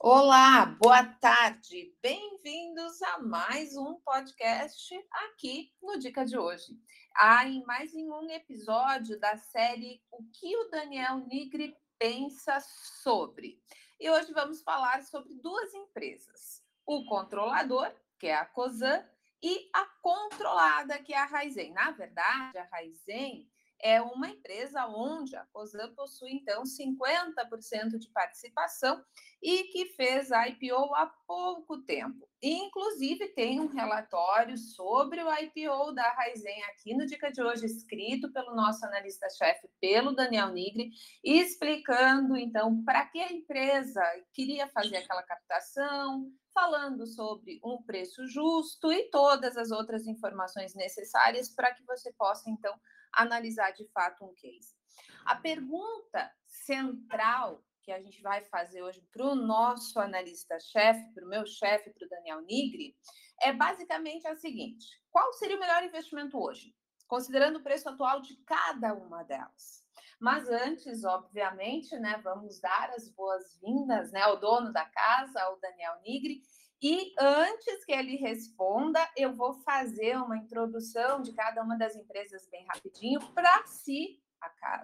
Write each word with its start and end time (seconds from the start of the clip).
Olá, 0.00 0.64
boa 0.64 1.04
tarde. 1.04 1.92
Bem-vindos 2.00 3.02
a 3.02 3.18
mais 3.18 3.76
um 3.76 3.96
podcast 3.96 4.94
aqui 5.10 5.72
no 5.82 5.98
Dica 5.98 6.24
de 6.24 6.38
hoje. 6.38 6.78
Ah, 7.16 7.44
em 7.44 7.64
mais 7.64 7.92
em 7.92 8.08
um 8.08 8.30
episódio 8.30 9.18
da 9.18 9.36
série 9.36 10.00
O 10.12 10.22
que 10.32 10.56
o 10.56 10.70
Daniel 10.70 11.16
Nigri 11.26 11.76
pensa 11.98 12.60
sobre. 13.02 13.60
E 13.98 14.08
hoje 14.08 14.32
vamos 14.32 14.62
falar 14.62 15.02
sobre 15.02 15.34
duas 15.34 15.74
empresas: 15.74 16.62
o 16.86 17.04
controlador, 17.04 17.92
que 18.20 18.28
é 18.28 18.36
a 18.36 18.46
Cosan, 18.46 19.04
e 19.42 19.68
a 19.74 19.84
controlada, 20.00 21.02
que 21.02 21.12
é 21.12 21.18
a 21.18 21.24
Raizen. 21.24 21.72
Na 21.72 21.90
verdade, 21.90 22.56
a 22.56 22.68
Raizen 22.70 23.50
é 23.80 24.00
uma 24.00 24.28
empresa 24.28 24.86
onde 24.86 25.36
a 25.36 25.46
COSAN 25.52 25.92
possui, 25.94 26.32
então, 26.32 26.62
50% 26.64 27.98
de 27.98 28.10
participação 28.10 29.02
e 29.42 29.64
que 29.64 29.86
fez 29.94 30.32
a 30.32 30.48
IPO 30.48 30.94
há 30.94 31.06
pouco 31.26 31.78
tempo. 31.82 32.28
Inclusive, 32.42 33.28
tem 33.28 33.60
um 33.60 33.68
relatório 33.68 34.56
sobre 34.56 35.22
o 35.22 35.32
IPO 35.32 35.92
da 35.92 36.10
Raizen 36.12 36.62
aqui 36.64 36.94
no 36.94 37.06
Dica 37.06 37.30
de 37.30 37.42
hoje, 37.42 37.66
escrito 37.66 38.32
pelo 38.32 38.54
nosso 38.54 38.84
analista-chefe, 38.84 39.68
pelo 39.80 40.14
Daniel 40.14 40.52
Nigri, 40.52 40.90
explicando, 41.22 42.36
então, 42.36 42.82
para 42.84 43.06
que 43.06 43.20
a 43.20 43.32
empresa 43.32 44.02
queria 44.32 44.68
fazer 44.68 44.96
aquela 44.96 45.22
captação, 45.22 46.32
falando 46.52 47.06
sobre 47.06 47.60
um 47.62 47.80
preço 47.82 48.26
justo 48.26 48.92
e 48.92 49.08
todas 49.10 49.56
as 49.56 49.70
outras 49.70 50.06
informações 50.06 50.74
necessárias 50.74 51.48
para 51.48 51.72
que 51.72 51.84
você 51.84 52.12
possa, 52.12 52.50
então, 52.50 52.74
analisar 53.12 53.72
de 53.72 53.86
fato 53.88 54.24
um 54.24 54.34
case. 54.34 54.76
A 55.24 55.36
pergunta 55.36 56.30
central 56.46 57.64
que 57.82 57.92
a 57.92 58.00
gente 58.00 58.20
vai 58.20 58.44
fazer 58.44 58.82
hoje 58.82 59.00
para 59.12 59.26
o 59.26 59.34
nosso 59.34 59.98
analista-chefe, 59.98 61.12
para 61.14 61.24
o 61.24 61.28
meu 61.28 61.46
chefe, 61.46 61.90
para 61.90 62.06
o 62.06 62.08
Daniel 62.08 62.40
Nigri, 62.42 62.94
é 63.40 63.52
basicamente 63.52 64.26
a 64.26 64.36
seguinte: 64.36 64.86
qual 65.10 65.32
seria 65.32 65.56
o 65.56 65.60
melhor 65.60 65.82
investimento 65.82 66.38
hoje, 66.38 66.74
considerando 67.06 67.56
o 67.56 67.62
preço 67.62 67.88
atual 67.88 68.20
de 68.20 68.36
cada 68.44 68.92
uma 68.94 69.22
delas? 69.22 69.86
Mas 70.20 70.48
antes, 70.48 71.04
obviamente, 71.04 71.96
né, 71.98 72.20
vamos 72.22 72.60
dar 72.60 72.90
as 72.90 73.08
boas-vindas 73.08 74.10
né, 74.10 74.20
ao 74.22 74.38
dono 74.38 74.72
da 74.72 74.84
casa, 74.84 75.40
ao 75.40 75.58
Daniel 75.60 76.00
Nigri, 76.02 76.42
e 76.80 77.12
antes 77.18 77.84
que 77.84 77.92
ele 77.92 78.16
responda, 78.16 79.00
eu 79.16 79.34
vou 79.34 79.54
fazer 79.54 80.16
uma 80.16 80.36
introdução 80.36 81.20
de 81.20 81.32
cada 81.32 81.62
uma 81.62 81.76
das 81.76 81.96
empresas 81.96 82.48
bem 82.48 82.64
rapidinho, 82.66 83.20
para 83.34 83.66
se, 83.66 84.20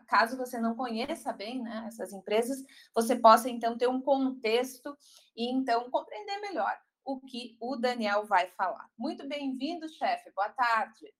caso 0.09 0.37
você 0.37 0.59
não 0.59 0.75
conheça 0.75 1.33
bem 1.33 1.62
né, 1.62 1.84
essas 1.87 2.12
empresas, 2.12 2.65
você 2.92 3.15
possa 3.15 3.48
então 3.48 3.78
ter 3.78 3.89
um 3.89 4.00
contexto 4.00 4.97
e 5.37 5.48
então 5.53 5.89
compreender 5.89 6.41
melhor 6.41 6.77
o 7.05 7.20
que 7.20 7.56
o 7.61 7.77
Daniel 7.77 8.27
vai 8.27 8.48
falar. 8.48 8.91
Muito 8.98 9.28
bem-vindo, 9.28 9.89
chefe. 9.89 10.33
Boa 10.33 10.48
tarde. 10.48 11.15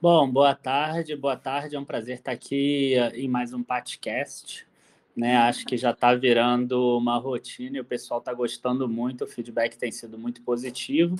Bom, 0.00 0.30
boa 0.30 0.54
tarde, 0.54 1.16
boa 1.16 1.36
tarde. 1.36 1.74
É 1.74 1.80
um 1.80 1.84
prazer 1.84 2.18
estar 2.18 2.32
aqui 2.32 2.94
eh, 2.94 3.20
em 3.20 3.28
mais 3.28 3.52
um 3.52 3.62
podcast 3.62 4.66
né? 5.16 5.36
Acho 5.36 5.64
que 5.66 5.76
já 5.76 5.90
está 5.90 6.14
virando 6.14 6.96
uma 6.96 7.18
rotina 7.18 7.76
e 7.76 7.80
o 7.80 7.84
pessoal 7.84 8.20
está 8.20 8.32
gostando 8.32 8.88
muito, 8.88 9.24
o 9.24 9.28
feedback 9.28 9.76
tem 9.76 9.92
sido 9.92 10.18
muito 10.18 10.42
positivo. 10.42 11.16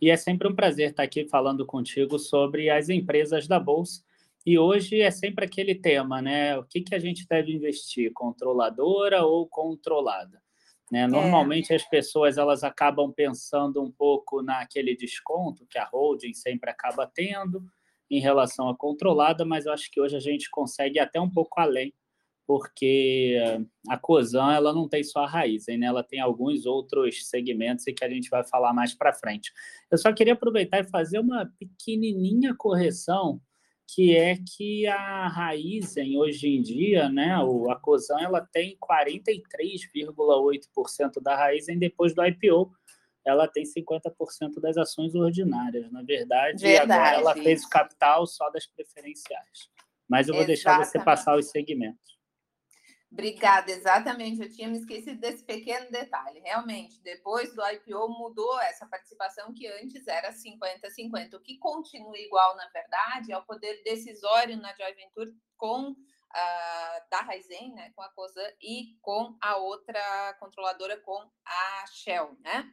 E 0.00 0.10
é 0.10 0.16
sempre 0.16 0.48
um 0.48 0.54
prazer 0.54 0.90
estar 0.90 1.02
aqui 1.02 1.26
falando 1.26 1.66
contigo 1.66 2.18
sobre 2.18 2.70
as 2.70 2.88
empresas 2.88 3.46
da 3.46 3.60
Bolsa. 3.60 4.02
E 4.46 4.58
hoje 4.58 5.00
é 5.00 5.10
sempre 5.10 5.44
aquele 5.44 5.74
tema, 5.74 6.22
né? 6.22 6.56
O 6.58 6.64
que, 6.64 6.80
que 6.80 6.94
a 6.94 6.98
gente 6.98 7.26
deve 7.28 7.52
investir, 7.52 8.10
controladora 8.12 9.22
ou 9.24 9.46
controlada? 9.46 10.40
Né? 10.90 11.02
É. 11.02 11.06
Normalmente 11.06 11.72
é. 11.72 11.76
as 11.76 11.84
pessoas 11.84 12.38
elas 12.38 12.64
acabam 12.64 13.12
pensando 13.12 13.82
um 13.82 13.90
pouco 13.90 14.42
naquele 14.42 14.96
desconto 14.96 15.66
que 15.66 15.78
a 15.78 15.84
holding 15.84 16.32
sempre 16.32 16.70
acaba 16.70 17.06
tendo 17.06 17.62
em 18.10 18.20
relação 18.20 18.68
à 18.68 18.76
controlada, 18.76 19.44
mas 19.44 19.66
eu 19.66 19.72
acho 19.72 19.90
que 19.90 20.00
hoje 20.00 20.16
a 20.16 20.20
gente 20.20 20.50
consegue 20.50 20.98
ir 20.98 21.00
até 21.00 21.20
um 21.20 21.30
pouco 21.30 21.60
além 21.60 21.92
porque 22.50 23.38
a 23.88 23.96
COSAN 23.96 24.52
ela 24.52 24.72
não 24.72 24.88
tem 24.88 25.04
só 25.04 25.20
a 25.20 25.28
raiz, 25.28 25.66
né? 25.68 25.86
ela 25.86 26.02
tem 26.02 26.18
alguns 26.18 26.66
outros 26.66 27.28
segmentos 27.28 27.86
e 27.86 27.92
que 27.92 28.04
a 28.04 28.10
gente 28.10 28.28
vai 28.28 28.42
falar 28.42 28.74
mais 28.74 28.92
para 28.92 29.12
frente. 29.12 29.52
Eu 29.88 29.96
só 29.96 30.12
queria 30.12 30.32
aproveitar 30.32 30.80
e 30.80 30.90
fazer 30.90 31.20
uma 31.20 31.48
pequenininha 31.60 32.52
correção, 32.52 33.40
que 33.86 34.16
é 34.16 34.34
que 34.34 34.84
a 34.88 35.28
Raizen, 35.28 36.18
hoje 36.18 36.48
em 36.48 36.60
dia, 36.60 37.08
né, 37.08 37.36
a 37.70 37.76
COSAN, 37.76 38.18
ela 38.20 38.40
tem 38.40 38.76
43,8% 38.78 41.22
da 41.22 41.36
Raizen 41.36 41.78
depois 41.78 42.16
do 42.16 42.26
IPO, 42.26 42.72
ela 43.24 43.46
tem 43.46 43.62
50% 43.62 44.60
das 44.60 44.76
ações 44.76 45.14
ordinárias. 45.14 45.88
Na 45.92 46.02
verdade, 46.02 46.64
verdade 46.64 46.92
agora 46.92 47.14
ela 47.14 47.32
fez 47.32 47.62
o 47.62 47.68
capital 47.68 48.26
só 48.26 48.50
das 48.50 48.66
preferenciais. 48.66 49.70
Mas 50.08 50.26
eu 50.26 50.34
vou 50.34 50.42
Exatamente. 50.42 50.46
deixar 50.48 50.84
você 50.84 50.98
passar 50.98 51.38
os 51.38 51.48
segmentos. 51.48 52.18
Obrigada, 53.12 53.72
exatamente. 53.72 54.40
Eu 54.40 54.48
tinha 54.48 54.68
me 54.68 54.78
esquecido 54.78 55.20
desse 55.20 55.44
pequeno 55.44 55.90
detalhe. 55.90 56.38
Realmente, 56.40 57.00
depois 57.02 57.52
do 57.54 57.62
IPO 57.66 58.08
mudou 58.08 58.60
essa 58.60 58.86
participação 58.86 59.52
que 59.52 59.66
antes 59.66 60.06
era 60.06 60.32
50-50. 60.32 61.34
O 61.34 61.40
que 61.40 61.58
continua 61.58 62.16
igual, 62.16 62.56
na 62.56 62.68
verdade, 62.68 63.32
é 63.32 63.36
o 63.36 63.44
poder 63.44 63.82
decisório 63.82 64.56
na 64.56 64.74
Joy 64.76 64.94
Venture 64.94 65.32
com 65.56 65.94
a 66.32 67.06
da 67.10 67.20
Raizen, 67.22 67.74
né, 67.74 67.90
com 67.96 68.02
a 68.02 68.08
COSA 68.10 68.54
e 68.62 68.96
com 69.02 69.36
a 69.42 69.56
outra 69.56 70.36
controladora 70.38 70.96
com 71.00 71.28
a 71.44 71.84
Shell, 71.88 72.36
né? 72.40 72.72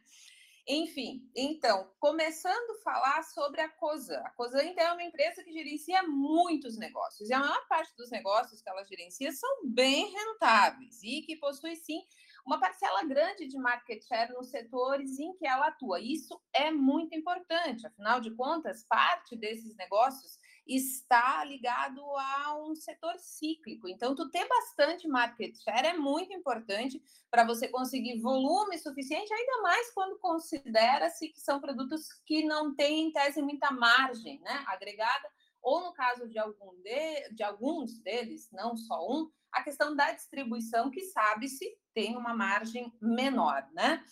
Enfim, 0.70 1.26
então, 1.34 1.90
começando 1.98 2.72
a 2.72 2.82
falar 2.82 3.22
sobre 3.22 3.58
a 3.62 3.70
COSAN. 3.70 4.20
A 4.20 4.30
COSAN 4.32 4.64
então, 4.64 4.84
é 4.84 4.92
uma 4.92 5.02
empresa 5.02 5.42
que 5.42 5.50
gerencia 5.50 6.02
muitos 6.02 6.76
negócios, 6.76 7.30
e 7.30 7.32
a 7.32 7.38
maior 7.38 7.66
parte 7.68 7.96
dos 7.96 8.10
negócios 8.10 8.60
que 8.60 8.68
ela 8.68 8.84
gerencia 8.84 9.32
são 9.32 9.48
bem 9.64 10.12
rentáveis 10.12 11.02
e 11.02 11.22
que 11.22 11.36
possui, 11.36 11.74
sim, 11.74 12.02
uma 12.44 12.60
parcela 12.60 13.02
grande 13.04 13.48
de 13.48 13.56
market 13.56 14.06
share 14.06 14.34
nos 14.34 14.50
setores 14.50 15.18
em 15.18 15.32
que 15.36 15.46
ela 15.46 15.68
atua. 15.68 16.02
Isso 16.02 16.38
é 16.52 16.70
muito 16.70 17.16
importante, 17.16 17.86
afinal 17.86 18.20
de 18.20 18.30
contas, 18.32 18.84
parte 18.84 19.36
desses 19.36 19.74
negócios 19.74 20.38
está 20.68 21.42
ligado 21.44 22.00
a 22.16 22.56
um 22.62 22.74
setor 22.74 23.18
cíclico. 23.18 23.88
Então, 23.88 24.14
tu 24.14 24.30
ter 24.30 24.46
bastante 24.46 25.08
market 25.08 25.56
share 25.56 25.86
é 25.86 25.94
muito 25.94 26.32
importante 26.32 27.02
para 27.30 27.44
você 27.44 27.68
conseguir 27.68 28.20
volume 28.20 28.78
suficiente, 28.78 29.32
ainda 29.32 29.62
mais 29.62 29.90
quando 29.92 30.18
considera-se 30.18 31.28
que 31.28 31.40
são 31.40 31.60
produtos 31.60 32.12
que 32.26 32.44
não 32.44 32.74
têm, 32.74 33.08
em 33.08 33.12
tese, 33.12 33.40
muita 33.40 33.70
margem 33.70 34.40
né, 34.40 34.64
agregada, 34.66 35.28
ou 35.62 35.80
no 35.80 35.92
caso 35.92 36.28
de, 36.28 36.38
algum 36.38 36.74
de, 36.82 37.30
de 37.30 37.42
alguns 37.42 37.98
deles, 38.00 38.48
não 38.52 38.76
só 38.76 39.06
um, 39.08 39.30
a 39.52 39.62
questão 39.62 39.96
da 39.96 40.12
distribuição, 40.12 40.90
que 40.90 41.00
sabe-se 41.02 41.66
tem 41.94 42.16
uma 42.16 42.34
margem 42.34 42.92
menor, 43.00 43.66
né? 43.72 44.04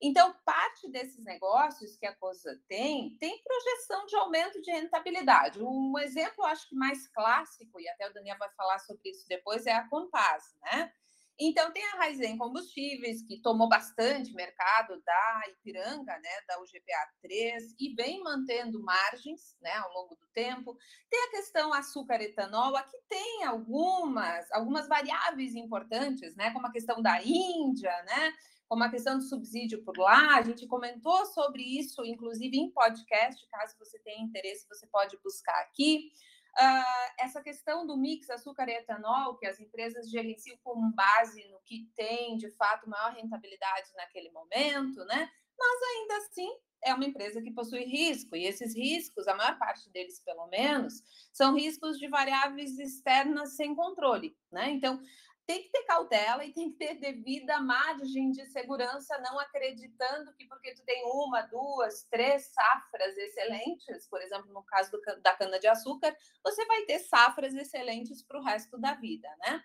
Então, 0.00 0.34
parte 0.44 0.90
desses 0.90 1.24
negócios 1.24 1.96
que 1.96 2.06
a 2.06 2.14
COSA 2.14 2.60
tem, 2.68 3.16
tem 3.18 3.42
projeção 3.42 4.06
de 4.06 4.16
aumento 4.16 4.60
de 4.60 4.70
rentabilidade. 4.70 5.62
Um 5.62 5.98
exemplo, 5.98 6.44
acho 6.44 6.68
que 6.68 6.74
mais 6.74 7.08
clássico, 7.08 7.80
e 7.80 7.88
até 7.88 8.08
o 8.08 8.12
Daniel 8.12 8.38
vai 8.38 8.50
falar 8.54 8.78
sobre 8.80 9.10
isso 9.10 9.26
depois, 9.28 9.66
é 9.66 9.72
a 9.72 9.88
Compass, 9.88 10.54
né? 10.62 10.92
Então, 11.38 11.72
tem 11.72 11.84
a 11.86 11.96
Raizen 11.96 12.38
Combustíveis, 12.38 13.26
que 13.26 13.40
tomou 13.42 13.68
bastante 13.68 14.32
mercado 14.34 15.02
da 15.04 15.42
Ipiranga, 15.48 16.12
né, 16.12 16.30
da 16.46 16.60
UGPA 16.60 17.08
3, 17.22 17.74
e 17.78 17.92
vem 17.94 18.22
mantendo 18.22 18.80
margens 18.80 19.56
né, 19.60 19.72
ao 19.78 19.92
longo 19.92 20.14
do 20.14 20.28
tempo. 20.32 20.76
Tem 21.10 21.24
a 21.24 21.30
questão 21.30 21.72
açúcar-etanol, 21.72 22.76
aqui 22.76 22.96
tem 23.08 23.44
algumas, 23.44 24.50
algumas 24.52 24.86
variáveis 24.86 25.56
importantes, 25.56 26.36
né, 26.36 26.52
como 26.52 26.68
a 26.68 26.72
questão 26.72 27.02
da 27.02 27.20
Índia, 27.24 27.92
né, 28.04 28.32
como 28.74 28.82
a 28.82 28.90
questão 28.90 29.16
do 29.16 29.22
subsídio 29.22 29.84
por 29.84 29.96
lá. 29.96 30.36
A 30.36 30.42
gente 30.42 30.66
comentou 30.66 31.24
sobre 31.26 31.62
isso, 31.62 32.04
inclusive 32.04 32.56
em 32.56 32.72
podcast. 32.72 33.46
Caso 33.48 33.78
você 33.78 34.00
tenha 34.00 34.20
interesse, 34.20 34.66
você 34.68 34.84
pode 34.88 35.16
buscar 35.22 35.56
aqui. 35.60 36.10
Uh, 36.58 37.14
essa 37.20 37.40
questão 37.40 37.86
do 37.86 37.96
mix 37.96 38.28
açúcar 38.30 38.68
e 38.68 38.72
etanol, 38.72 39.36
que 39.36 39.46
as 39.46 39.60
empresas 39.60 40.10
gerenciam 40.10 40.58
com 40.64 40.90
base 40.90 41.46
no 41.50 41.60
que 41.64 41.88
tem 41.94 42.36
de 42.36 42.50
fato 42.50 42.90
maior 42.90 43.12
rentabilidade 43.12 43.92
naquele 43.96 44.32
momento, 44.32 45.04
né? 45.04 45.30
Mas 45.56 45.82
ainda 45.82 46.16
assim 46.16 46.50
é 46.82 46.92
uma 46.92 47.04
empresa 47.04 47.40
que 47.40 47.52
possui 47.52 47.84
risco, 47.84 48.34
e 48.36 48.44
esses 48.44 48.74
riscos, 48.76 49.26
a 49.28 49.36
maior 49.36 49.56
parte 49.56 49.88
deles, 49.90 50.20
pelo 50.20 50.48
menos, 50.48 50.94
são 51.32 51.54
riscos 51.54 51.96
de 51.96 52.08
variáveis 52.08 52.76
externas 52.78 53.54
sem 53.56 53.74
controle, 53.74 54.36
né? 54.52 54.70
Então, 54.70 55.00
tem 55.46 55.62
que 55.62 55.70
ter 55.70 55.84
cautela 55.84 56.44
e 56.44 56.52
tem 56.52 56.70
que 56.70 56.78
ter 56.78 56.94
devida 56.94 57.60
margem 57.60 58.30
de 58.30 58.46
segurança, 58.46 59.18
não 59.18 59.38
acreditando 59.38 60.32
que 60.34 60.46
porque 60.46 60.74
tu 60.74 60.82
tem 60.84 61.04
uma, 61.04 61.42
duas, 61.42 62.04
três 62.04 62.46
safras 62.46 63.16
excelentes, 63.16 64.08
por 64.08 64.22
exemplo, 64.22 64.52
no 64.52 64.62
caso 64.62 64.90
do, 64.90 65.00
da 65.20 65.34
cana-de-açúcar, 65.34 66.16
você 66.42 66.64
vai 66.66 66.82
ter 66.82 66.98
safras 67.00 67.54
excelentes 67.54 68.22
para 68.22 68.38
o 68.38 68.42
resto 68.42 68.78
da 68.78 68.94
vida, 68.94 69.28
né? 69.38 69.62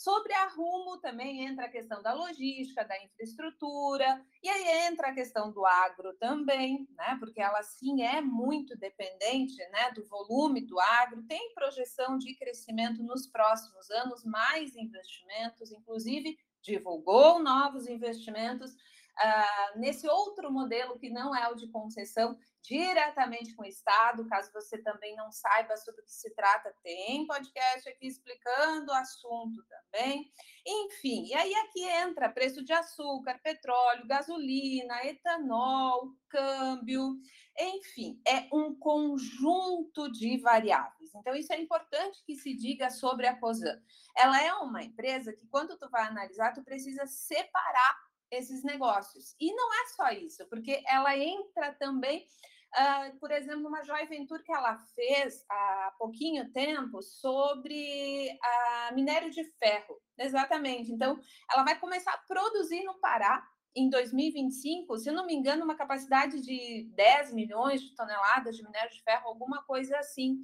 Sobre 0.00 0.32
a 0.32 0.46
Rumo 0.46 0.96
também 0.96 1.44
entra 1.44 1.66
a 1.66 1.68
questão 1.68 2.00
da 2.00 2.14
logística, 2.14 2.82
da 2.82 2.96
infraestrutura, 3.04 4.24
e 4.42 4.48
aí 4.48 4.86
entra 4.88 5.08
a 5.08 5.12
questão 5.12 5.52
do 5.52 5.66
agro 5.66 6.14
também, 6.14 6.88
né? 6.96 7.18
Porque 7.20 7.38
ela 7.38 7.62
sim 7.62 8.00
é 8.02 8.18
muito 8.22 8.74
dependente, 8.78 9.58
né, 9.68 9.90
do 9.94 10.02
volume 10.06 10.62
do 10.62 10.80
agro, 10.80 11.22
tem 11.24 11.52
projeção 11.52 12.16
de 12.16 12.34
crescimento 12.34 13.02
nos 13.02 13.26
próximos 13.26 13.90
anos, 13.90 14.24
mais 14.24 14.74
investimentos, 14.74 15.70
inclusive 15.70 16.38
divulgou 16.62 17.38
novos 17.38 17.86
investimentos 17.86 18.74
uh, 19.22 19.78
nesse 19.78 20.08
outro 20.08 20.50
modelo 20.50 20.98
que 20.98 21.10
não 21.10 21.34
é 21.34 21.48
o 21.48 21.54
de 21.54 21.68
concessão, 21.68 22.38
diretamente 22.62 23.54
com 23.54 23.62
o 23.62 23.66
Estado. 23.66 24.26
Caso 24.28 24.52
você 24.52 24.78
também 24.78 25.14
não 25.16 25.30
saiba 25.30 25.76
sobre 25.76 26.02
o 26.02 26.04
que 26.04 26.12
se 26.12 26.34
trata, 26.34 26.74
tem 26.82 27.26
podcast 27.26 27.88
aqui 27.88 28.06
explicando 28.06 28.90
o 28.90 28.94
assunto 28.94 29.62
também. 29.68 30.30
Enfim, 30.66 31.26
e 31.26 31.34
aí 31.34 31.54
aqui 31.54 31.84
entra 31.84 32.28
preço 32.28 32.64
de 32.64 32.72
açúcar, 32.72 33.38
petróleo, 33.42 34.06
gasolina, 34.06 35.04
etanol, 35.06 36.14
câmbio, 36.28 37.18
enfim, 37.58 38.20
é 38.26 38.48
um 38.52 38.74
conjunto 38.74 40.10
de 40.10 40.38
variáveis. 40.38 41.10
Então, 41.14 41.34
isso 41.34 41.52
é 41.52 41.60
importante 41.60 42.22
que 42.24 42.36
se 42.36 42.54
diga 42.54 42.88
sobre 42.88 43.26
a 43.26 43.36
COSAN. 43.38 43.82
Ela 44.16 44.42
é 44.42 44.52
uma 44.54 44.82
empresa 44.82 45.32
que, 45.32 45.46
quando 45.48 45.76
tu 45.76 45.88
vai 45.90 46.06
analisar, 46.06 46.52
tu 46.52 46.62
precisa 46.62 47.06
separar 47.06 48.09
esses 48.30 48.62
negócios. 48.62 49.34
E 49.40 49.52
não 49.54 49.74
é 49.74 49.86
só 49.88 50.10
isso, 50.10 50.46
porque 50.48 50.82
ela 50.86 51.16
entra 51.16 51.74
também, 51.74 52.26
uh, 52.74 53.18
por 53.18 53.30
exemplo, 53.30 53.68
uma 53.68 53.82
joint 53.82 54.08
venture 54.08 54.42
que 54.42 54.52
ela 54.52 54.78
fez 54.94 55.44
há 55.48 55.94
pouquinho 55.98 56.50
tempo 56.52 57.02
sobre 57.02 58.28
uh, 58.30 58.94
minério 58.94 59.30
de 59.30 59.44
ferro. 59.58 60.00
Exatamente. 60.18 60.92
Então, 60.92 61.18
ela 61.52 61.64
vai 61.64 61.78
começar 61.78 62.12
a 62.12 62.18
produzir 62.26 62.84
no 62.84 62.98
Pará 63.00 63.42
em 63.74 63.88
2025, 63.88 64.98
se 64.98 65.12
não 65.12 65.26
me 65.26 65.34
engano, 65.34 65.64
uma 65.64 65.76
capacidade 65.76 66.40
de 66.42 66.90
10 66.94 67.32
milhões 67.32 67.80
de 67.80 67.94
toneladas 67.94 68.56
de 68.56 68.64
minério 68.64 68.90
de 68.90 69.02
ferro, 69.02 69.28
alguma 69.28 69.62
coisa 69.62 69.96
assim. 69.98 70.38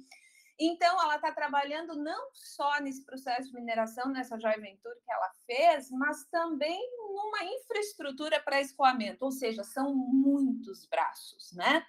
Então, 0.59 0.99
ela 1.01 1.17
está 1.17 1.31
trabalhando 1.31 1.95
não 1.95 2.29
só 2.33 2.79
nesse 2.79 3.05
processo 3.05 3.49
de 3.49 3.53
mineração, 3.53 4.09
nessa 4.09 4.39
joint 4.39 4.59
venture 4.59 4.99
que 5.05 5.11
ela 5.11 5.31
fez, 5.45 5.91
mas 5.91 6.25
também 6.25 6.79
numa 6.97 7.43
infraestrutura 7.43 8.39
para 8.39 8.59
escoamento, 8.59 9.23
ou 9.23 9.31
seja, 9.31 9.63
são 9.63 9.93
muitos 9.93 10.87
braços, 10.87 11.51
né? 11.53 11.85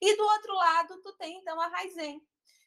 E 0.00 0.16
do 0.16 0.22
outro 0.22 0.54
lado, 0.54 1.00
tu 1.02 1.12
tem 1.16 1.38
então 1.38 1.58
a 1.60 1.68
Raizen, 1.68 2.22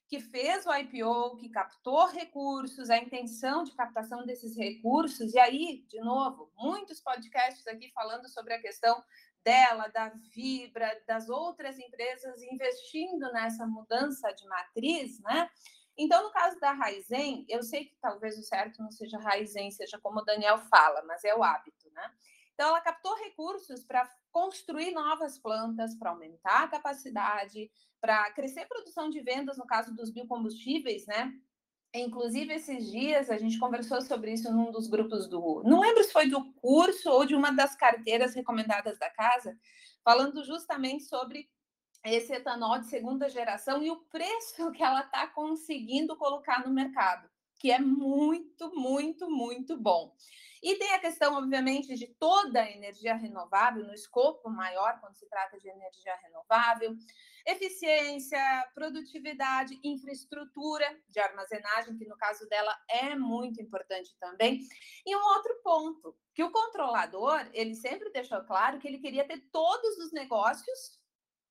que 0.08 0.20
fez 0.20 0.66
o 0.66 0.74
IPO, 0.74 1.38
que 1.38 1.50
captou 1.50 2.08
recursos, 2.08 2.90
a 2.90 2.98
intenção 2.98 3.64
de 3.64 3.76
captação 3.76 4.26
desses 4.26 4.56
recursos, 4.58 5.34
e 5.34 5.40
aí, 5.40 5.86
de 5.88 6.00
novo, 6.02 6.52
muitos 6.56 7.00
podcasts 7.00 7.66
aqui 7.68 7.92
falando 7.92 8.28
sobre 8.28 8.54
a 8.54 8.62
questão 8.62 9.04
dela, 9.44 9.88
da 9.88 10.10
Vibra, 10.34 11.02
das 11.08 11.30
outras 11.30 11.78
empresas 11.78 12.42
investindo 12.44 13.32
nessa 13.32 13.66
mudança 13.66 14.32
de 14.32 14.48
matriz, 14.48 15.20
né? 15.22 15.50
Então, 15.98 16.24
no 16.24 16.32
caso 16.32 16.60
da 16.60 16.72
Raizen, 16.72 17.46
eu 17.48 17.62
sei 17.62 17.86
que 17.86 17.96
talvez 18.02 18.38
o 18.38 18.44
certo 18.44 18.82
não 18.82 18.92
seja 18.92 19.20
Raizen, 19.20 19.70
seja 19.70 20.00
como 20.00 20.20
o 20.20 20.26
Daniel 20.26 20.58
fala, 20.58 21.04
mas 21.04 21.24
é 21.24 21.36
o 21.36 21.44
hábito, 21.44 21.92
né? 21.92 22.12
Então, 22.54 22.70
ela 22.70 22.82
captou 22.82 23.16
recursos 23.16 23.84
para 23.84 24.10
construir 24.32 24.92
novas 24.92 25.38
plantas, 25.38 25.96
para 25.96 26.12
aumentar 26.12 26.64
a 26.64 26.68
capacidade, 26.68 27.72
para 28.02 28.32
crescer 28.32 28.62
a 28.62 28.68
produção 28.68 29.10
de 29.10 29.22
vendas, 29.22 29.58
no 29.58 29.66
caso 29.66 29.94
dos 29.94 30.10
biocombustíveis, 30.10 31.06
né? 31.06 31.32
Inclusive, 31.94 32.54
esses 32.54 32.90
dias 32.90 33.30
a 33.30 33.38
gente 33.38 33.60
conversou 33.60 34.02
sobre 34.02 34.34
isso 34.34 34.52
num 34.52 34.72
dos 34.72 34.88
grupos 34.88 35.28
do. 35.28 35.62
Não 35.64 35.82
lembro 35.82 36.04
se 36.04 36.12
foi 36.12 36.28
do 36.28 36.52
curso 36.54 37.10
ou 37.10 37.26
de 37.26 37.36
uma 37.36 37.52
das 37.52 37.76
carteiras 37.76 38.34
recomendadas 38.34 38.98
da 38.98 39.10
casa, 39.12 39.56
falando 40.04 40.44
justamente 40.44 41.04
sobre 41.04 41.48
esse 42.04 42.34
etanol 42.34 42.80
de 42.80 42.88
segunda 42.88 43.30
geração 43.30 43.84
e 43.84 43.92
o 43.92 43.98
preço 44.10 44.72
que 44.74 44.84
ela 44.84 45.02
está 45.02 45.28
conseguindo 45.28 46.18
colocar 46.18 46.66
no 46.66 46.74
mercado 46.74 47.30
que 47.64 47.72
é 47.72 47.80
muito, 47.80 48.76
muito, 48.76 49.32
muito 49.32 49.78
bom. 49.78 50.14
E 50.62 50.76
tem 50.76 50.92
a 50.96 51.00
questão, 51.00 51.38
obviamente, 51.38 51.96
de 51.96 52.08
toda 52.20 52.62
a 52.62 52.70
energia 52.70 53.16
renovável, 53.16 53.86
no 53.86 53.94
escopo 53.94 54.50
maior, 54.50 55.00
quando 55.00 55.16
se 55.16 55.30
trata 55.30 55.58
de 55.58 55.70
energia 55.70 56.14
renovável, 56.18 56.94
eficiência, 57.48 58.38
produtividade, 58.76 59.80
infraestrutura 59.82 60.86
de 61.08 61.22
armazenagem, 61.22 61.96
que 61.96 62.06
no 62.06 62.18
caso 62.18 62.46
dela 62.50 62.78
é 62.90 63.16
muito 63.16 63.62
importante 63.62 64.14
também. 64.20 64.60
E 65.06 65.16
um 65.16 65.24
outro 65.24 65.62
ponto, 65.64 66.18
que 66.36 66.44
o 66.44 66.52
controlador, 66.52 67.50
ele 67.54 67.76
sempre 67.76 68.12
deixou 68.12 68.44
claro 68.44 68.78
que 68.78 68.90
ele 68.90 69.00
queria 69.00 69.26
ter 69.26 69.40
todos 69.54 69.98
os 70.00 70.12
negócios 70.12 71.00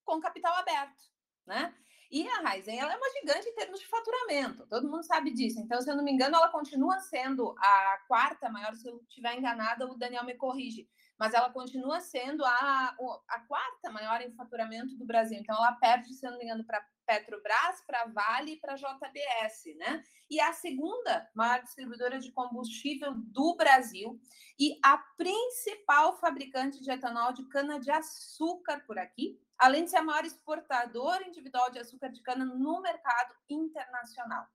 com 0.04 0.20
capital 0.20 0.52
aberto, 0.56 1.04
né? 1.46 1.74
E 2.12 2.28
a 2.28 2.42
Raizen 2.42 2.78
ela 2.78 2.92
é 2.92 2.96
uma 2.98 3.10
gigante 3.10 3.48
em 3.48 3.54
termos 3.54 3.80
de 3.80 3.86
faturamento, 3.86 4.66
todo 4.66 4.86
mundo 4.86 5.02
sabe 5.02 5.30
disso. 5.30 5.58
Então, 5.58 5.80
se 5.80 5.90
eu 5.90 5.96
não 5.96 6.04
me 6.04 6.12
engano, 6.12 6.36
ela 6.36 6.50
continua 6.50 7.00
sendo 7.00 7.54
a 7.58 8.04
quarta 8.06 8.50
maior, 8.50 8.74
se 8.74 8.86
eu 8.86 9.00
estiver 9.08 9.34
enganada, 9.38 9.90
o 9.90 9.96
Daniel 9.96 10.22
me 10.22 10.34
corrige, 10.34 10.86
mas 11.18 11.32
ela 11.32 11.48
continua 11.48 12.00
sendo 12.00 12.44
a, 12.44 12.96
a 13.28 13.40
quarta 13.48 13.90
maior 13.90 14.20
em 14.20 14.30
faturamento 14.34 14.94
do 14.94 15.06
Brasil. 15.06 15.38
Então, 15.38 15.56
ela 15.56 15.72
perde, 15.72 16.12
se 16.12 16.26
eu 16.26 16.32
não 16.32 16.38
me 16.38 16.44
engano, 16.44 16.64
para 16.64 16.86
Petrobras, 17.06 17.80
para 17.86 18.04
Vale 18.06 18.52
e 18.52 18.60
para 18.60 18.76
JBS, 18.76 19.74
né? 19.78 20.04
E 20.28 20.38
a 20.38 20.52
segunda 20.52 21.30
maior 21.34 21.62
distribuidora 21.62 22.18
de 22.18 22.30
combustível 22.32 23.14
do 23.14 23.56
Brasil 23.56 24.20
e 24.58 24.78
a 24.84 24.98
principal 25.16 26.18
fabricante 26.18 26.82
de 26.82 26.90
etanol 26.90 27.32
de 27.32 27.48
cana-de-açúcar 27.48 28.84
por 28.86 28.98
aqui, 28.98 29.40
além 29.58 29.84
de 29.84 29.90
ser 29.90 29.98
a 29.98 30.02
maior 30.02 30.24
exportadora 30.24 31.26
individual 31.26 31.70
de 31.70 31.78
açúcar 31.78 32.08
de 32.08 32.22
cana 32.22 32.44
no 32.44 32.80
mercado 32.80 33.34
internacional. 33.48 34.46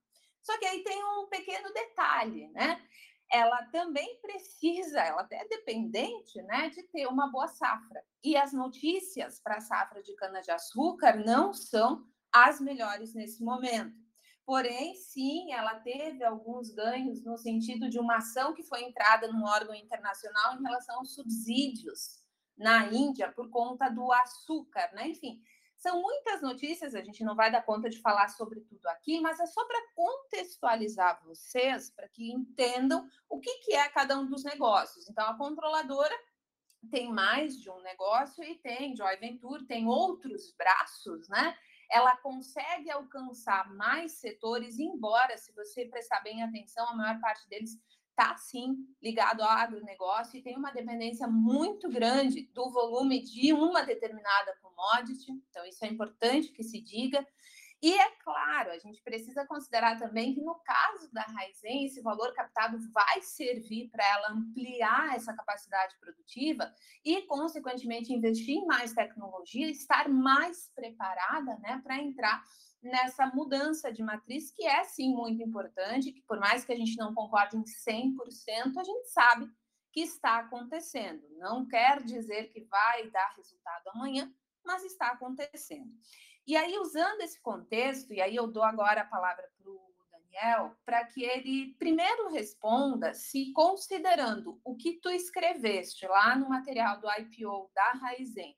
Só 0.42 0.58
que 0.58 0.66
aí 0.66 0.82
tem 0.82 1.02
um 1.02 1.28
pequeno 1.28 1.72
detalhe, 1.72 2.48
né? 2.48 2.82
Ela 3.30 3.62
também 3.66 4.18
precisa, 4.22 5.00
ela 5.00 5.26
é 5.30 5.46
dependente, 5.46 6.40
né, 6.42 6.70
de 6.70 6.82
ter 6.84 7.06
uma 7.06 7.30
boa 7.30 7.46
safra. 7.46 8.02
E 8.24 8.36
as 8.36 8.54
notícias 8.54 9.38
para 9.38 9.56
a 9.56 9.60
safra 9.60 10.02
de 10.02 10.14
cana-de-açúcar 10.14 11.16
não 11.16 11.52
são 11.52 12.06
as 12.32 12.58
melhores 12.58 13.14
nesse 13.14 13.44
momento. 13.44 13.94
Porém, 14.46 14.94
sim, 14.94 15.52
ela 15.52 15.74
teve 15.80 16.24
alguns 16.24 16.70
ganhos 16.70 17.22
no 17.22 17.36
sentido 17.36 17.90
de 17.90 17.98
uma 17.98 18.16
ação 18.16 18.54
que 18.54 18.62
foi 18.62 18.82
entrada 18.82 19.28
num 19.28 19.44
órgão 19.44 19.74
internacional 19.74 20.56
em 20.56 20.62
relação 20.62 20.96
aos 21.00 21.14
subsídios 21.14 22.17
na 22.58 22.86
Índia 22.86 23.32
por 23.32 23.48
conta 23.48 23.88
do 23.88 24.12
açúcar, 24.12 24.90
né? 24.92 25.08
Enfim, 25.08 25.40
são 25.78 26.02
muitas 26.02 26.42
notícias, 26.42 26.94
a 26.94 27.00
gente 27.00 27.22
não 27.22 27.36
vai 27.36 27.52
dar 27.52 27.62
conta 27.62 27.88
de 27.88 28.00
falar 28.00 28.28
sobre 28.28 28.60
tudo 28.62 28.84
aqui, 28.88 29.20
mas 29.20 29.38
é 29.38 29.46
só 29.46 29.64
para 29.64 29.80
contextualizar 29.94 31.22
vocês, 31.24 31.88
para 31.90 32.08
que 32.08 32.32
entendam 32.32 33.08
o 33.28 33.38
que, 33.38 33.58
que 33.60 33.74
é 33.74 33.88
cada 33.88 34.18
um 34.18 34.26
dos 34.26 34.42
negócios. 34.42 35.08
Então, 35.08 35.24
a 35.28 35.38
controladora 35.38 36.14
tem 36.90 37.12
mais 37.12 37.60
de 37.60 37.70
um 37.70 37.80
negócio 37.80 38.42
e 38.42 38.56
tem 38.56 38.96
joint 38.96 39.20
venture, 39.20 39.66
tem 39.66 39.86
outros 39.86 40.52
braços, 40.56 41.28
né? 41.28 41.56
Ela 41.90 42.16
consegue 42.18 42.90
alcançar 42.90 43.72
mais 43.74 44.12
setores, 44.12 44.80
embora, 44.80 45.38
se 45.38 45.52
você 45.52 45.86
prestar 45.86 46.20
bem 46.20 46.42
atenção, 46.42 46.88
a 46.88 46.94
maior 46.94 47.20
parte 47.20 47.48
deles 47.48 47.78
está 48.18 48.36
sim 48.36 48.76
ligado 49.00 49.42
ao 49.42 49.48
agronegócio 49.48 50.36
e 50.36 50.42
tem 50.42 50.56
uma 50.56 50.72
dependência 50.72 51.28
muito 51.28 51.88
grande 51.88 52.50
do 52.52 52.68
volume 52.70 53.22
de 53.22 53.52
uma 53.52 53.84
determinada 53.84 54.56
commodity, 54.60 55.30
então 55.48 55.64
isso 55.64 55.84
é 55.84 55.88
importante 55.88 56.50
que 56.50 56.64
se 56.64 56.80
diga. 56.80 57.24
E 57.80 57.94
é 57.94 58.10
claro, 58.24 58.72
a 58.72 58.78
gente 58.78 59.00
precisa 59.04 59.46
considerar 59.46 59.96
também 60.00 60.34
que 60.34 60.40
no 60.40 60.56
caso 60.56 61.12
da 61.12 61.22
Raizen, 61.22 61.86
esse 61.86 62.02
valor 62.02 62.34
captado 62.34 62.76
vai 62.92 63.22
servir 63.22 63.88
para 63.88 64.04
ela 64.04 64.32
ampliar 64.32 65.14
essa 65.14 65.32
capacidade 65.32 65.96
produtiva 66.00 66.74
e, 67.04 67.22
consequentemente, 67.22 68.12
investir 68.12 68.56
em 68.56 68.66
mais 68.66 68.92
tecnologia, 68.92 69.70
estar 69.70 70.08
mais 70.08 70.72
preparada 70.74 71.56
né, 71.58 71.80
para 71.84 71.98
entrar 71.98 72.42
nessa 72.82 73.26
mudança 73.26 73.92
de 73.92 74.02
matriz, 74.02 74.50
que 74.50 74.64
é 74.66 74.84
sim 74.84 75.12
muito 75.12 75.42
importante, 75.42 76.12
que 76.12 76.22
por 76.22 76.38
mais 76.38 76.64
que 76.64 76.72
a 76.72 76.76
gente 76.76 76.96
não 76.96 77.14
concorde 77.14 77.56
em 77.56 77.64
100%, 77.64 78.76
a 78.76 78.84
gente 78.84 79.08
sabe 79.08 79.50
que 79.92 80.00
está 80.00 80.38
acontecendo. 80.38 81.26
Não 81.38 81.66
quer 81.66 82.02
dizer 82.02 82.48
que 82.48 82.60
vai 82.64 83.10
dar 83.10 83.34
resultado 83.36 83.88
amanhã, 83.88 84.32
mas 84.64 84.84
está 84.84 85.08
acontecendo. 85.08 85.90
E 86.46 86.56
aí, 86.56 86.78
usando 86.78 87.20
esse 87.20 87.40
contexto, 87.40 88.12
e 88.12 88.20
aí 88.20 88.34
eu 88.34 88.46
dou 88.46 88.62
agora 88.62 89.02
a 89.02 89.06
palavra 89.06 89.50
para 89.58 89.70
o 89.70 89.88
Daniel, 90.10 90.76
para 90.84 91.04
que 91.04 91.22
ele 91.22 91.74
primeiro 91.78 92.30
responda 92.30 93.12
se, 93.12 93.52
considerando 93.52 94.60
o 94.64 94.76
que 94.76 95.00
tu 95.00 95.10
escreveste 95.10 96.06
lá 96.06 96.36
no 96.36 96.48
material 96.48 97.00
do 97.00 97.10
IPO 97.10 97.70
da 97.74 97.92
Raizen, 97.92 98.56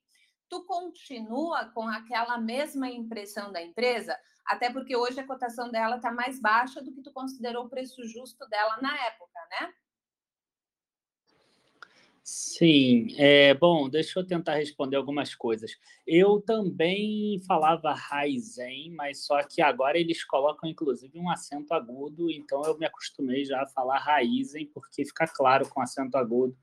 tu 0.51 0.65
continua 0.65 1.71
com 1.73 1.87
aquela 1.87 2.37
mesma 2.37 2.89
impressão 2.89 3.51
da 3.51 3.63
empresa? 3.63 4.15
até 4.45 4.69
porque 4.71 4.95
hoje 4.95 5.19
a 5.19 5.25
cotação 5.25 5.71
dela 5.71 5.95
está 5.95 6.11
mais 6.11 6.39
baixa 6.39 6.81
do 6.81 6.91
que 6.91 7.01
tu 7.01 7.11
considerou 7.11 7.65
o 7.65 7.69
preço 7.69 8.05
justo 8.05 8.45
dela 8.49 8.77
na 8.81 8.93
época, 9.07 9.39
né? 9.49 9.73
Sim, 12.23 13.15
é, 13.17 13.53
bom, 13.53 13.89
deixa 13.89 14.19
eu 14.19 14.27
tentar 14.27 14.55
responder 14.55 14.95
algumas 14.95 15.33
coisas. 15.33 15.71
Eu 16.05 16.39
também 16.39 17.41
falava 17.47 17.93
Raizen, 17.93 18.91
mas 18.91 19.25
só 19.25 19.41
que 19.41 19.61
agora 19.61 19.97
eles 19.97 20.23
colocam 20.23 20.69
inclusive 20.69 21.17
um 21.17 21.31
acento 21.31 21.73
agudo, 21.73 22.29
então 22.29 22.61
eu 22.63 22.77
me 22.77 22.85
acostumei 22.85 23.43
já 23.43 23.63
a 23.63 23.67
falar 23.67 23.99
Raizen, 23.99 24.67
porque 24.67 25.03
fica 25.03 25.25
claro 25.27 25.67
com 25.69 25.81
acento 25.81 26.15
agudo 26.15 26.55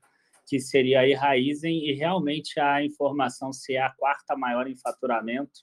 que 0.49 0.59
seria 0.59 1.01
aí 1.01 1.13
Raizen, 1.13 1.87
e 1.87 1.93
realmente 1.93 2.59
a 2.59 2.83
informação 2.83 3.53
se 3.53 3.75
é 3.75 3.81
a 3.81 3.91
quarta 3.91 4.35
maior 4.35 4.67
em 4.67 4.75
faturamento, 4.75 5.61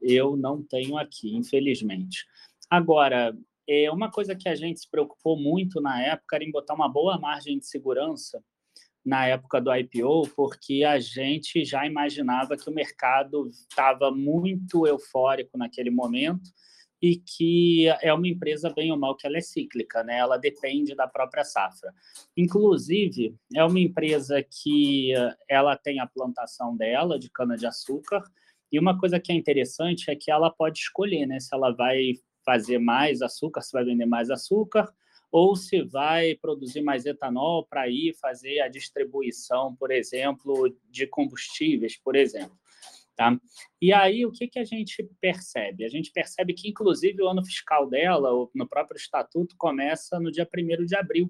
eu 0.00 0.36
não 0.36 0.62
tenho 0.62 0.96
aqui, 0.96 1.34
infelizmente. 1.34 2.24
Agora, 2.70 3.36
é 3.68 3.90
uma 3.90 4.08
coisa 4.08 4.36
que 4.36 4.48
a 4.48 4.54
gente 4.54 4.78
se 4.78 4.88
preocupou 4.88 5.36
muito 5.36 5.80
na 5.80 6.00
época 6.00 6.36
era 6.36 6.44
em 6.44 6.52
botar 6.52 6.74
uma 6.74 6.88
boa 6.88 7.18
margem 7.18 7.58
de 7.58 7.66
segurança 7.66 8.40
na 9.04 9.26
época 9.26 9.60
do 9.60 9.74
IPO, 9.74 10.28
porque 10.36 10.84
a 10.84 11.00
gente 11.00 11.64
já 11.64 11.84
imaginava 11.84 12.56
que 12.56 12.70
o 12.70 12.74
mercado 12.74 13.48
estava 13.48 14.12
muito 14.12 14.86
eufórico 14.86 15.58
naquele 15.58 15.90
momento 15.90 16.48
e 17.00 17.16
que 17.16 17.86
é 18.02 18.12
uma 18.12 18.26
empresa, 18.26 18.70
bem 18.70 18.90
ou 18.90 18.98
mal, 18.98 19.16
que 19.16 19.26
ela 19.26 19.38
é 19.38 19.40
cíclica, 19.40 20.02
né? 20.02 20.18
ela 20.18 20.36
depende 20.36 20.94
da 20.94 21.06
própria 21.06 21.44
safra. 21.44 21.94
Inclusive, 22.36 23.34
é 23.54 23.64
uma 23.64 23.78
empresa 23.78 24.42
que 24.42 25.12
ela 25.48 25.76
tem 25.76 26.00
a 26.00 26.06
plantação 26.06 26.76
dela 26.76 27.18
de 27.18 27.30
cana-de-açúcar, 27.30 28.22
e 28.70 28.78
uma 28.78 28.98
coisa 28.98 29.18
que 29.18 29.32
é 29.32 29.34
interessante 29.34 30.10
é 30.10 30.16
que 30.16 30.30
ela 30.30 30.50
pode 30.50 30.78
escolher 30.78 31.26
né? 31.26 31.40
se 31.40 31.54
ela 31.54 31.70
vai 31.70 32.12
fazer 32.44 32.78
mais 32.78 33.22
açúcar, 33.22 33.62
se 33.62 33.72
vai 33.72 33.84
vender 33.84 34.06
mais 34.06 34.30
açúcar, 34.30 34.92
ou 35.30 35.54
se 35.54 35.82
vai 35.82 36.34
produzir 36.34 36.80
mais 36.80 37.04
etanol 37.04 37.66
para 37.66 37.88
ir 37.88 38.14
fazer 38.14 38.60
a 38.60 38.68
distribuição, 38.68 39.74
por 39.76 39.90
exemplo, 39.90 40.74
de 40.90 41.06
combustíveis, 41.06 41.96
por 41.96 42.16
exemplo. 42.16 42.56
Tá? 43.18 43.36
E 43.82 43.92
aí, 43.92 44.24
o 44.24 44.30
que, 44.30 44.46
que 44.46 44.60
a 44.60 44.64
gente 44.64 45.02
percebe? 45.20 45.84
A 45.84 45.88
gente 45.88 46.12
percebe 46.12 46.54
que, 46.54 46.68
inclusive, 46.68 47.20
o 47.20 47.26
ano 47.26 47.44
fiscal 47.44 47.90
dela, 47.90 48.30
no 48.54 48.68
próprio 48.68 48.96
estatuto, 48.96 49.56
começa 49.58 50.20
no 50.20 50.30
dia 50.30 50.48
1 50.48 50.84
de 50.84 50.94
abril. 50.94 51.28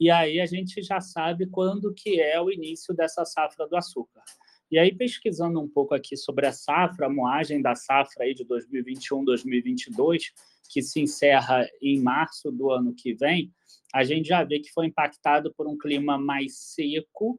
E 0.00 0.10
aí 0.10 0.40
a 0.40 0.46
gente 0.46 0.80
já 0.80 0.98
sabe 0.98 1.46
quando 1.46 1.92
que 1.92 2.18
é 2.18 2.40
o 2.40 2.50
início 2.50 2.94
dessa 2.94 3.22
safra 3.26 3.68
do 3.68 3.76
açúcar. 3.76 4.22
E 4.70 4.78
aí, 4.78 4.94
pesquisando 4.94 5.60
um 5.60 5.68
pouco 5.68 5.94
aqui 5.94 6.16
sobre 6.16 6.46
a 6.46 6.52
safra, 6.52 7.04
a 7.04 7.10
moagem 7.10 7.60
da 7.60 7.74
safra 7.74 8.24
aí 8.24 8.32
de 8.32 8.42
2021, 8.44 9.22
2022, 9.22 10.32
que 10.70 10.80
se 10.80 11.02
encerra 11.02 11.68
em 11.82 12.00
março 12.00 12.50
do 12.50 12.70
ano 12.70 12.94
que 12.94 13.12
vem, 13.12 13.52
a 13.92 14.04
gente 14.04 14.28
já 14.28 14.42
vê 14.42 14.58
que 14.58 14.72
foi 14.72 14.86
impactado 14.86 15.52
por 15.52 15.68
um 15.68 15.76
clima 15.76 16.16
mais 16.16 16.56
seco 16.56 17.38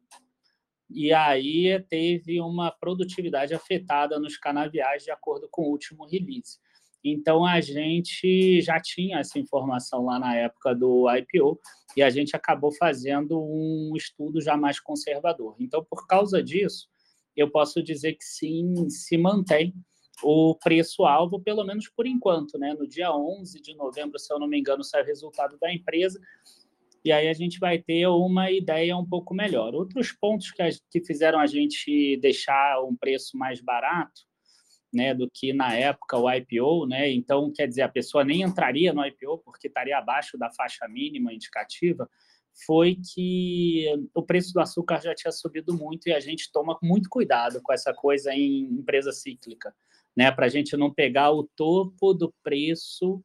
e 0.93 1.13
aí 1.13 1.79
teve 1.89 2.39
uma 2.41 2.71
produtividade 2.71 3.53
afetada 3.53 4.19
nos 4.19 4.37
canaviais 4.37 5.03
de 5.03 5.11
acordo 5.11 5.47
com 5.49 5.63
o 5.63 5.69
último 5.69 6.05
release. 6.05 6.59
Então 7.03 7.45
a 7.45 7.59
gente 7.59 8.61
já 8.61 8.79
tinha 8.79 9.19
essa 9.19 9.39
informação 9.39 10.05
lá 10.05 10.19
na 10.19 10.35
época 10.35 10.75
do 10.75 11.07
IPO 11.09 11.59
e 11.97 12.03
a 12.03 12.09
gente 12.09 12.35
acabou 12.35 12.71
fazendo 12.71 13.41
um 13.41 13.93
estudo 13.95 14.39
já 14.39 14.55
mais 14.55 14.79
conservador. 14.79 15.55
Então 15.59 15.83
por 15.89 16.05
causa 16.05 16.43
disso, 16.43 16.87
eu 17.35 17.49
posso 17.49 17.81
dizer 17.81 18.13
que 18.13 18.23
sim, 18.23 18.89
se 18.89 19.17
mantém 19.17 19.73
o 20.23 20.55
preço-alvo, 20.55 21.41
pelo 21.41 21.63
menos 21.63 21.89
por 21.89 22.05
enquanto. 22.05 22.57
Né? 22.57 22.73
No 22.73 22.87
dia 22.87 23.11
11 23.11 23.61
de 23.61 23.75
novembro, 23.75 24.19
se 24.19 24.31
eu 24.31 24.39
não 24.39 24.47
me 24.47 24.59
engano, 24.59 24.83
sai 24.83 25.01
o 25.01 25.05
resultado 25.05 25.57
da 25.59 25.73
empresa, 25.73 26.19
e 27.03 27.11
aí 27.11 27.27
a 27.27 27.33
gente 27.33 27.59
vai 27.59 27.79
ter 27.79 28.07
uma 28.07 28.51
ideia 28.51 28.95
um 28.95 29.05
pouco 29.05 29.33
melhor. 29.33 29.73
Outros 29.73 30.11
pontos 30.11 30.51
que, 30.51 30.61
a, 30.61 30.69
que 30.89 31.03
fizeram 31.03 31.39
a 31.39 31.47
gente 31.47 32.17
deixar 32.17 32.83
um 32.83 32.95
preço 32.95 33.37
mais 33.37 33.61
barato 33.61 34.21
né, 34.93 35.13
do 35.13 35.29
que 35.33 35.53
na 35.53 35.73
época 35.73 36.17
o 36.17 36.29
IPO, 36.31 36.85
né? 36.87 37.11
Então, 37.11 37.51
quer 37.51 37.67
dizer, 37.67 37.83
a 37.83 37.89
pessoa 37.89 38.23
nem 38.23 38.41
entraria 38.41 38.93
no 38.93 39.05
IPO 39.05 39.39
porque 39.39 39.67
estaria 39.67 39.97
abaixo 39.97 40.37
da 40.37 40.51
faixa 40.51 40.87
mínima 40.87 41.33
indicativa, 41.33 42.09
foi 42.65 42.97
que 43.13 43.85
o 44.13 44.21
preço 44.21 44.53
do 44.53 44.59
açúcar 44.59 45.01
já 45.01 45.15
tinha 45.15 45.31
subido 45.31 45.73
muito 45.73 46.07
e 46.07 46.13
a 46.13 46.19
gente 46.19 46.51
toma 46.51 46.77
muito 46.83 47.09
cuidado 47.09 47.61
com 47.63 47.71
essa 47.71 47.93
coisa 47.93 48.33
em 48.33 48.63
empresa 48.63 49.11
cíclica 49.11 49.73
né? 50.15 50.31
Para 50.31 50.45
a 50.45 50.49
gente 50.49 50.75
não 50.75 50.93
pegar 50.93 51.31
o 51.31 51.47
topo 51.55 52.13
do 52.13 52.33
preço 52.43 53.23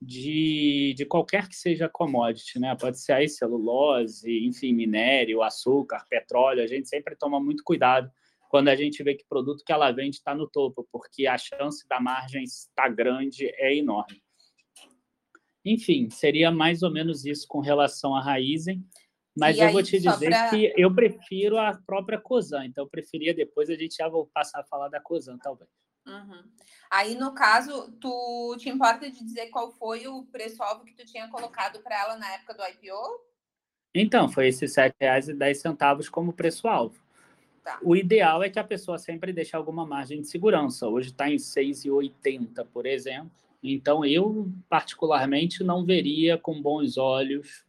de, 0.00 0.94
de 0.96 1.06
qualquer 1.06 1.48
que 1.48 1.56
seja 1.56 1.88
commodity, 1.88 2.58
né? 2.58 2.76
Pode 2.76 3.00
ser 3.00 3.12
aí 3.12 3.28
celulose, 3.28 4.46
enfim, 4.46 4.72
minério, 4.72 5.42
açúcar, 5.42 6.04
petróleo. 6.08 6.62
A 6.62 6.66
gente 6.66 6.88
sempre 6.88 7.16
toma 7.16 7.40
muito 7.40 7.64
cuidado 7.64 8.10
quando 8.48 8.68
a 8.68 8.76
gente 8.76 9.02
vê 9.02 9.14
que 9.14 9.24
produto 9.28 9.64
que 9.64 9.72
ela 9.72 9.90
vende 9.90 10.16
está 10.16 10.34
no 10.34 10.48
topo, 10.48 10.86
porque 10.92 11.26
a 11.26 11.36
chance 11.36 11.86
da 11.88 12.00
margem 12.00 12.44
estar 12.44 12.88
grande 12.88 13.46
é 13.56 13.74
enorme. 13.74 14.22
Enfim, 15.64 16.08
seria 16.10 16.50
mais 16.50 16.82
ou 16.82 16.90
menos 16.90 17.24
isso 17.24 17.46
com 17.48 17.58
relação 17.58 18.14
à 18.14 18.22
Raizen. 18.22 18.84
Mas 19.36 19.56
e 19.56 19.60
eu 19.60 19.66
aí, 19.66 19.72
vou 19.72 19.82
te 19.82 19.98
dizer 19.98 20.28
pra... 20.28 20.48
que 20.48 20.72
eu 20.76 20.94
prefiro 20.94 21.58
a 21.58 21.76
própria 21.86 22.18
Cosan, 22.18 22.64
então 22.64 22.84
eu 22.84 22.88
preferia 22.88 23.34
depois 23.34 23.68
a 23.68 23.74
gente 23.74 23.96
já 23.96 24.08
vou 24.08 24.30
passar 24.32 24.60
a 24.60 24.64
falar 24.64 24.88
da 24.88 25.00
Cosan, 25.00 25.36
talvez. 25.36 25.68
Uhum. 26.06 26.42
Aí, 26.90 27.14
no 27.14 27.32
caso, 27.34 27.90
tu 28.00 28.56
te 28.58 28.68
importa 28.68 29.10
de 29.10 29.24
dizer 29.24 29.48
qual 29.48 29.70
foi 29.72 30.06
o 30.06 30.24
preço-alvo 30.24 30.84
que 30.84 30.94
tu 30.94 31.04
tinha 31.04 31.28
colocado 31.28 31.80
para 31.80 32.00
ela 32.00 32.16
na 32.16 32.32
época 32.34 32.54
do 32.54 32.62
IPO? 32.62 33.20
Então, 33.94 34.28
foi 34.28 34.48
esses 34.48 34.76
R$ 34.76 34.92
7,10 35.00 36.08
como 36.08 36.32
preço-alvo. 36.32 36.96
Tá. 37.64 37.78
O 37.82 37.96
ideal 37.96 38.42
é 38.42 38.50
que 38.50 38.58
a 38.58 38.64
pessoa 38.64 38.98
sempre 38.98 39.32
deixe 39.32 39.56
alguma 39.56 39.84
margem 39.84 40.20
de 40.20 40.28
segurança. 40.28 40.86
Hoje 40.86 41.08
está 41.08 41.28
em 41.28 41.32
R$ 41.32 41.38
6,80, 41.38 42.66
por 42.72 42.86
exemplo. 42.86 43.30
Então, 43.62 44.04
eu, 44.04 44.48
particularmente, 44.68 45.64
não 45.64 45.84
veria 45.84 46.38
com 46.38 46.60
bons 46.60 46.96
olhos 46.96 47.64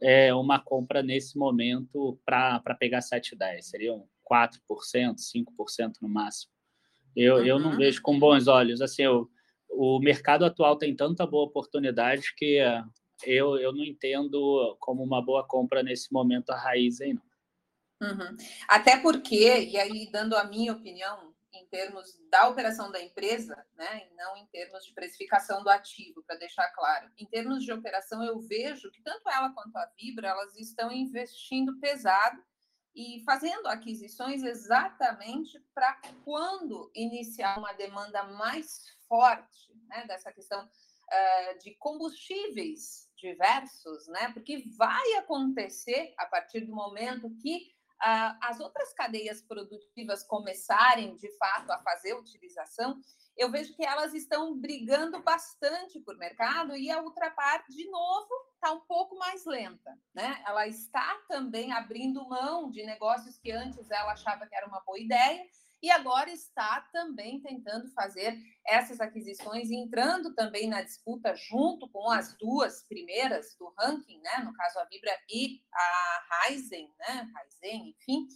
é, 0.00 0.32
uma 0.34 0.58
compra 0.58 1.02
nesse 1.02 1.36
momento 1.36 2.18
para 2.24 2.60
pegar 2.78 3.00
7,10. 3.00 3.62
Seriam 3.62 4.06
4%, 4.24 5.16
5% 5.18 5.96
no 6.00 6.08
máximo. 6.08 6.53
Eu, 7.16 7.36
uhum. 7.36 7.46
eu 7.46 7.58
não 7.58 7.76
vejo 7.76 8.02
com 8.02 8.18
bons 8.18 8.46
olhos. 8.46 8.80
Assim, 8.80 9.02
eu, 9.02 9.30
o 9.68 9.98
mercado 9.98 10.44
atual 10.44 10.76
tem 10.76 10.94
tanta 10.94 11.26
boa 11.26 11.44
oportunidade 11.44 12.34
que 12.36 12.60
uh, 12.62 12.84
eu, 13.24 13.56
eu 13.58 13.72
não 13.72 13.84
entendo 13.84 14.76
como 14.80 15.02
uma 15.02 15.24
boa 15.24 15.46
compra 15.46 15.82
nesse 15.82 16.12
momento 16.12 16.50
a 16.50 16.56
raiz 16.56 17.00
aí, 17.00 17.14
não. 17.14 17.22
Uhum. 18.02 18.36
Até 18.68 18.98
porque, 18.98 19.64
e 19.64 19.78
aí 19.78 20.10
dando 20.10 20.36
a 20.36 20.44
minha 20.44 20.72
opinião, 20.72 21.32
em 21.52 21.64
termos 21.66 22.20
da 22.30 22.48
operação 22.48 22.90
da 22.90 23.00
empresa, 23.00 23.56
né, 23.76 24.02
e 24.10 24.14
não 24.16 24.36
em 24.36 24.44
termos 24.46 24.84
de 24.84 24.92
precificação 24.92 25.62
do 25.62 25.70
ativo, 25.70 26.22
para 26.26 26.36
deixar 26.36 26.68
claro. 26.72 27.08
Em 27.16 27.26
termos 27.26 27.64
de 27.64 27.72
operação, 27.72 28.22
eu 28.24 28.40
vejo 28.40 28.90
que 28.90 29.00
tanto 29.02 29.28
ela 29.30 29.50
quanto 29.50 29.76
a 29.76 29.86
Vibra, 29.96 30.28
elas 30.28 30.56
estão 30.56 30.90
investindo 30.90 31.78
pesado 31.78 32.42
e 32.94 33.22
fazendo 33.24 33.66
aquisições 33.66 34.42
exatamente 34.42 35.58
para 35.74 36.00
quando 36.24 36.90
iniciar 36.94 37.58
uma 37.58 37.72
demanda 37.72 38.22
mais 38.24 38.84
forte 39.08 39.74
né, 39.88 40.06
dessa 40.06 40.32
questão 40.32 40.64
uh, 40.64 41.58
de 41.58 41.74
combustíveis 41.74 43.10
diversos, 43.16 44.06
né, 44.08 44.30
porque 44.32 44.64
vai 44.76 45.14
acontecer 45.14 46.14
a 46.16 46.26
partir 46.26 46.60
do 46.60 46.74
momento 46.74 47.34
que 47.42 47.72
uh, 48.00 48.38
as 48.42 48.60
outras 48.60 48.92
cadeias 48.92 49.42
produtivas 49.42 50.22
começarem 50.22 51.16
de 51.16 51.30
fato 51.36 51.72
a 51.72 51.82
fazer 51.82 52.14
utilização 52.14 53.00
eu 53.36 53.50
vejo 53.50 53.74
que 53.74 53.84
elas 53.84 54.14
estão 54.14 54.58
brigando 54.58 55.22
bastante 55.22 55.98
por 56.00 56.16
mercado 56.16 56.76
e 56.76 56.90
a 56.90 57.02
Ultrapar, 57.02 57.64
de 57.68 57.88
novo, 57.90 58.28
está 58.54 58.72
um 58.72 58.80
pouco 58.80 59.16
mais 59.16 59.44
lenta. 59.44 59.98
Né? 60.14 60.42
Ela 60.46 60.66
está 60.66 61.20
também 61.28 61.72
abrindo 61.72 62.28
mão 62.28 62.70
de 62.70 62.84
negócios 62.84 63.36
que 63.38 63.50
antes 63.50 63.90
ela 63.90 64.12
achava 64.12 64.46
que 64.46 64.54
era 64.54 64.66
uma 64.66 64.80
boa 64.80 64.98
ideia 64.98 65.44
e 65.82 65.90
agora 65.90 66.30
está 66.30 66.80
também 66.92 67.42
tentando 67.42 67.90
fazer 67.90 68.38
essas 68.66 69.02
aquisições, 69.02 69.70
entrando 69.70 70.34
também 70.34 70.66
na 70.66 70.80
disputa 70.80 71.34
junto 71.34 71.86
com 71.90 72.10
as 72.10 72.34
duas 72.38 72.82
primeiras 72.88 73.54
do 73.58 73.68
ranking, 73.78 74.18
né? 74.22 74.38
no 74.38 74.54
caso 74.54 74.78
a 74.78 74.84
Vibra 74.86 75.14
e 75.28 75.60
a 75.74 76.46
Ryzen, 76.48 76.90
né? 76.98 77.28
Ryzen, 77.36 77.90
enfim, 77.90 78.26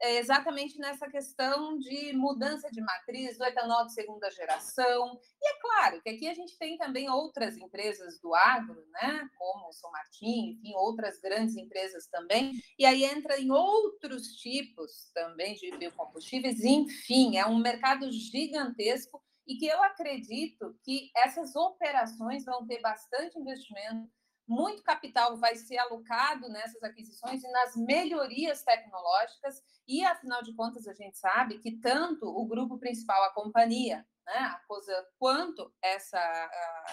é 0.00 0.18
exatamente 0.18 0.78
nessa 0.78 1.08
questão 1.08 1.78
de 1.78 2.12
mudança 2.12 2.70
de 2.70 2.80
matriz 2.80 3.38
do 3.38 3.44
etanol 3.44 3.86
de 3.86 3.94
segunda 3.94 4.30
geração. 4.30 5.18
E 5.40 5.48
é 5.48 5.60
claro 5.60 6.02
que 6.02 6.10
aqui 6.10 6.28
a 6.28 6.34
gente 6.34 6.58
tem 6.58 6.76
também 6.76 7.08
outras 7.08 7.56
empresas 7.56 8.20
do 8.20 8.34
agro, 8.34 8.84
né, 8.90 9.28
como 9.38 9.68
o 9.68 9.72
São 9.72 9.90
Martin, 9.90 10.58
enfim, 10.58 10.74
outras 10.74 11.18
grandes 11.20 11.56
empresas 11.56 12.06
também, 12.06 12.52
e 12.78 12.84
aí 12.84 13.04
entra 13.04 13.38
em 13.40 13.50
outros 13.50 14.36
tipos 14.36 15.10
também 15.14 15.54
de 15.54 15.70
biocombustíveis, 15.76 16.64
enfim, 16.64 17.36
é 17.36 17.46
um 17.46 17.58
mercado 17.58 18.10
gigantesco 18.10 19.22
e 19.46 19.56
que 19.56 19.66
eu 19.66 19.82
acredito 19.82 20.74
que 20.82 21.10
essas 21.16 21.54
operações 21.54 22.44
vão 22.44 22.66
ter 22.66 22.80
bastante 22.80 23.38
investimento, 23.38 24.10
muito 24.46 24.82
capital 24.82 25.36
vai 25.36 25.56
ser 25.56 25.78
alocado 25.78 26.48
nessas 26.48 26.82
aquisições 26.82 27.42
e 27.42 27.50
nas 27.50 27.76
melhorias 27.76 28.62
tecnológicas, 28.62 29.62
e 29.88 30.04
afinal 30.04 30.42
de 30.42 30.54
contas 30.54 30.86
a 30.86 30.94
gente 30.94 31.18
sabe 31.18 31.58
que 31.58 31.72
tanto 31.78 32.26
o 32.26 32.46
grupo 32.46 32.78
principal, 32.78 33.22
a 33.24 33.32
companhia, 33.32 34.06
né, 34.26 34.36
a 34.36 34.60
COSA, 34.66 35.06
quanto 35.18 35.72
essa, 35.82 36.18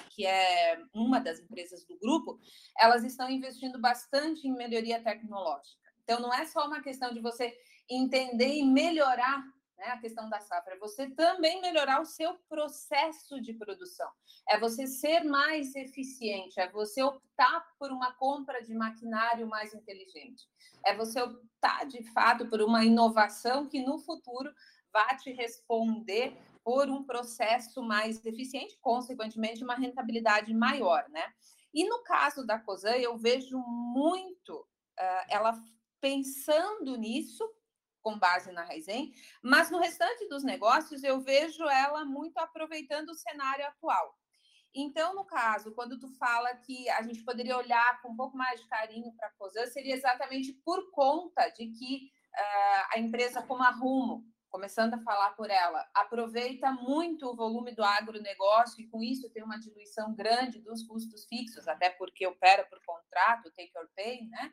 que 0.10 0.26
é 0.26 0.82
uma 0.94 1.20
das 1.20 1.40
empresas 1.40 1.86
do 1.86 1.98
grupo, 2.00 2.40
elas 2.78 3.04
estão 3.04 3.30
investindo 3.30 3.80
bastante 3.80 4.48
em 4.48 4.54
melhoria 4.54 5.02
tecnológica. 5.02 5.80
Então, 6.04 6.20
não 6.20 6.34
é 6.34 6.46
só 6.46 6.68
uma 6.68 6.82
questão 6.82 7.14
de 7.14 7.22
você 7.22 7.58
entender 7.90 8.54
e 8.56 8.66
melhorar 8.66 9.44
né, 9.82 9.88
a 9.88 9.98
questão 9.98 10.30
da 10.30 10.40
safra, 10.40 10.76
é 10.76 10.78
você 10.78 11.10
também 11.10 11.60
melhorar 11.60 12.00
o 12.02 12.06
seu 12.06 12.36
processo 12.48 13.42
de 13.42 13.52
produção, 13.56 14.08
é 14.48 14.60
você 14.60 14.86
ser 14.86 15.24
mais 15.24 15.76
eficiente, 15.76 16.60
é 16.60 16.70
você 16.70 17.02
optar 17.02 17.66
por 17.80 17.92
uma 17.92 18.14
compra 18.14 18.62
de 18.62 18.76
maquinário 18.76 19.48
mais 19.48 19.74
inteligente, 19.74 20.48
é 20.86 20.96
você 20.96 21.20
optar 21.20 21.88
de 21.88 22.04
fato 22.14 22.48
por 22.48 22.62
uma 22.62 22.86
inovação 22.86 23.68
que 23.68 23.84
no 23.84 23.98
futuro 23.98 24.54
vá 24.94 25.16
te 25.16 25.32
responder 25.32 26.38
por 26.64 26.88
um 26.88 27.04
processo 27.04 27.82
mais 27.82 28.24
eficiente, 28.24 28.78
consequentemente 28.82 29.64
uma 29.64 29.74
rentabilidade 29.74 30.54
maior, 30.54 31.10
né? 31.10 31.26
E 31.74 31.88
no 31.90 32.04
caso 32.04 32.46
da 32.46 32.60
Cosan, 32.60 32.98
eu 32.98 33.18
vejo 33.18 33.58
muito 33.58 34.60
uh, 34.60 35.26
ela 35.28 35.60
pensando 36.00 36.96
nisso 36.98 37.44
com 38.02 38.18
base 38.18 38.52
na 38.52 38.64
Raizen, 38.64 39.14
mas 39.42 39.70
no 39.70 39.80
restante 39.80 40.28
dos 40.28 40.44
negócios 40.44 41.04
eu 41.04 41.22
vejo 41.22 41.64
ela 41.70 42.04
muito 42.06 42.38
aproveitando 42.38 43.10
o 43.10 43.16
cenário 43.16 43.66
atual. 43.66 44.18
Então, 44.74 45.14
no 45.14 45.26
caso, 45.26 45.74
quando 45.74 46.00
tu 46.00 46.08
fala 46.18 46.56
que 46.56 46.90
a 46.90 47.02
gente 47.02 47.24
poderia 47.24 47.58
olhar 47.58 48.02
com 48.02 48.10
um 48.10 48.16
pouco 48.16 48.38
mais 48.38 48.62
de 48.62 48.68
carinho 48.68 49.14
para 49.14 49.28
a 49.28 49.32
Cosan, 49.32 49.66
seria 49.68 49.94
exatamente 49.94 50.54
por 50.64 50.90
conta 50.92 51.50
de 51.50 51.68
que 51.68 52.10
uh, 52.34 52.88
a 52.94 53.00
empresa 53.00 53.42
como 53.42 53.64
a 53.64 53.70
Rumo, 53.70 54.24
começando 54.50 54.94
a 54.94 55.02
falar 55.02 55.32
por 55.32 55.50
ela, 55.50 55.86
aproveita 55.94 56.72
muito 56.72 57.28
o 57.28 57.36
volume 57.36 57.74
do 57.74 57.84
agronegócio 57.84 58.82
e 58.82 58.88
com 58.88 59.02
isso 59.02 59.30
tem 59.32 59.44
uma 59.44 59.60
diluição 59.60 60.14
grande 60.14 60.60
dos 60.60 60.84
custos 60.84 61.26
fixos, 61.26 61.68
até 61.68 61.90
porque 61.90 62.26
opera 62.28 62.66
por 62.66 62.80
contrato, 62.86 63.52
take 63.52 63.72
or 63.78 63.90
pay, 63.96 64.28
né? 64.28 64.52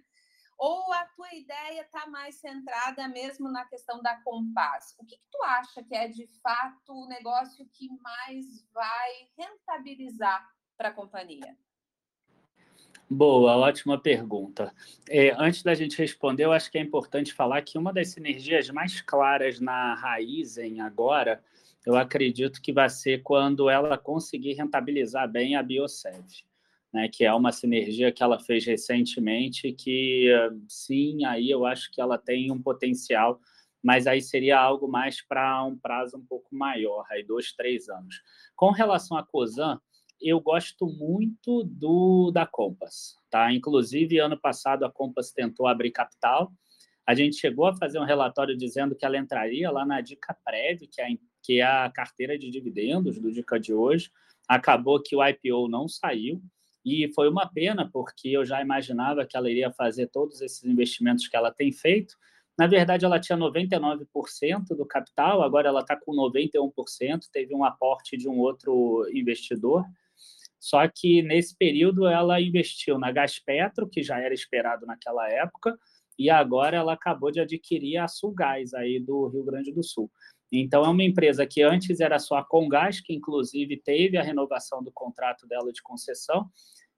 Ou 0.58 0.92
a 0.92 1.04
tua 1.14 1.32
ideia 1.34 1.82
está 1.82 2.08
mais 2.08 2.34
centrada 2.34 3.06
mesmo 3.06 3.48
na 3.48 3.64
questão 3.64 4.02
da 4.02 4.16
Compass? 4.22 4.96
O 4.98 5.04
que, 5.04 5.16
que, 5.16 5.22
tu 5.30 5.40
acha 5.44 5.84
que 5.84 5.94
é 5.94 6.08
de 6.08 6.26
fato 6.42 6.92
o 6.92 7.06
negócio 7.06 7.64
que 7.72 7.88
mais 8.02 8.66
vai 8.74 9.10
rentabilizar 9.38 10.44
para 10.76 10.88
a 10.88 10.92
companhia? 10.92 11.56
Boa, 13.08 13.56
ótima 13.56 13.98
pergunta. 14.00 14.74
É, 15.08 15.30
antes 15.38 15.62
da 15.62 15.74
gente 15.74 15.96
responder, 15.96 16.44
eu 16.44 16.52
acho 16.52 16.70
que 16.70 16.76
é 16.76 16.82
importante 16.82 17.32
falar 17.32 17.62
que 17.62 17.78
uma 17.78 17.92
das 17.92 18.08
sinergias 18.08 18.68
mais 18.68 19.00
claras 19.00 19.60
na 19.60 19.94
Raizen 19.94 20.80
agora, 20.80 21.42
eu 21.86 21.96
acredito 21.96 22.60
que 22.60 22.72
vai 22.72 22.90
ser 22.90 23.22
quando 23.22 23.70
ela 23.70 23.96
conseguir 23.96 24.54
rentabilizar 24.54 25.30
bem 25.30 25.54
a 25.54 25.62
Biosev 25.62 26.26
né, 26.92 27.08
que 27.08 27.24
é 27.24 27.32
uma 27.32 27.52
sinergia 27.52 28.12
que 28.12 28.22
ela 28.22 28.38
fez 28.38 28.64
recentemente, 28.64 29.72
que 29.72 30.28
sim, 30.68 31.24
aí 31.24 31.50
eu 31.50 31.66
acho 31.66 31.90
que 31.90 32.00
ela 32.00 32.16
tem 32.16 32.50
um 32.50 32.60
potencial, 32.60 33.40
mas 33.82 34.06
aí 34.06 34.20
seria 34.20 34.58
algo 34.58 34.88
mais 34.88 35.20
para 35.20 35.64
um 35.64 35.76
prazo 35.76 36.16
um 36.16 36.24
pouco 36.24 36.54
maior, 36.54 37.04
aí 37.10 37.22
dois, 37.22 37.52
três 37.52 37.88
anos. 37.88 38.22
Com 38.56 38.70
relação 38.70 39.16
à 39.16 39.24
COSAN, 39.24 39.80
eu 40.20 40.40
gosto 40.40 40.86
muito 40.86 41.62
do 41.62 42.30
da 42.32 42.44
Compass, 42.44 43.16
tá? 43.30 43.52
Inclusive, 43.52 44.18
ano 44.18 44.38
passado 44.38 44.84
a 44.84 44.90
Compass 44.90 45.30
tentou 45.30 45.66
abrir 45.66 45.92
capital, 45.92 46.52
a 47.06 47.14
gente 47.14 47.36
chegou 47.36 47.66
a 47.66 47.74
fazer 47.74 47.98
um 47.98 48.04
relatório 48.04 48.54
dizendo 48.54 48.94
que 48.94 49.04
ela 49.04 49.16
entraria 49.16 49.70
lá 49.70 49.86
na 49.86 50.00
Dica 50.00 50.36
Prévia, 50.44 50.86
que 50.90 51.00
é, 51.00 51.06
que 51.42 51.60
é 51.60 51.64
a 51.64 51.90
carteira 51.90 52.38
de 52.38 52.50
dividendos 52.50 53.18
do 53.18 53.32
Dica 53.32 53.58
de 53.58 53.72
hoje, 53.72 54.10
acabou 54.46 55.02
que 55.02 55.16
o 55.16 55.26
IPO 55.26 55.68
não 55.68 55.88
saiu, 55.88 56.42
e 56.84 57.10
foi 57.14 57.28
uma 57.28 57.46
pena, 57.46 57.88
porque 57.92 58.28
eu 58.28 58.44
já 58.44 58.62
imaginava 58.62 59.26
que 59.26 59.36
ela 59.36 59.50
iria 59.50 59.72
fazer 59.72 60.08
todos 60.08 60.40
esses 60.40 60.64
investimentos 60.64 61.26
que 61.28 61.36
ela 61.36 61.52
tem 61.52 61.72
feito. 61.72 62.16
Na 62.58 62.66
verdade, 62.66 63.04
ela 63.04 63.20
tinha 63.20 63.38
99% 63.38 64.76
do 64.76 64.84
capital, 64.84 65.42
agora 65.42 65.68
ela 65.68 65.80
está 65.80 65.96
com 65.96 66.12
91%, 66.12 67.20
teve 67.32 67.54
um 67.54 67.64
aporte 67.64 68.16
de 68.16 68.28
um 68.28 68.38
outro 68.38 69.08
investidor. 69.12 69.84
Só 70.58 70.86
que 70.88 71.22
nesse 71.22 71.56
período 71.56 72.06
ela 72.06 72.40
investiu 72.40 72.98
na 72.98 73.12
Gaspetro, 73.12 73.88
que 73.88 74.02
já 74.02 74.18
era 74.18 74.34
esperado 74.34 74.86
naquela 74.86 75.28
época, 75.30 75.78
e 76.18 76.28
agora 76.28 76.76
ela 76.76 76.94
acabou 76.94 77.30
de 77.30 77.40
adquirir 77.40 77.98
a 77.98 78.08
Sulgás 78.08 78.74
aí 78.74 78.98
do 78.98 79.28
Rio 79.28 79.44
Grande 79.44 79.72
do 79.72 79.84
Sul. 79.84 80.10
Então 80.50 80.84
é 80.84 80.88
uma 80.88 81.02
empresa 81.02 81.46
que 81.46 81.62
antes 81.62 82.00
era 82.00 82.18
só 82.18 82.36
a 82.36 82.44
Congás, 82.44 83.00
que 83.00 83.12
inclusive 83.12 83.76
teve 83.76 84.16
a 84.16 84.22
renovação 84.22 84.82
do 84.82 84.90
contrato 84.90 85.46
dela 85.46 85.72
de 85.72 85.82
concessão, 85.82 86.50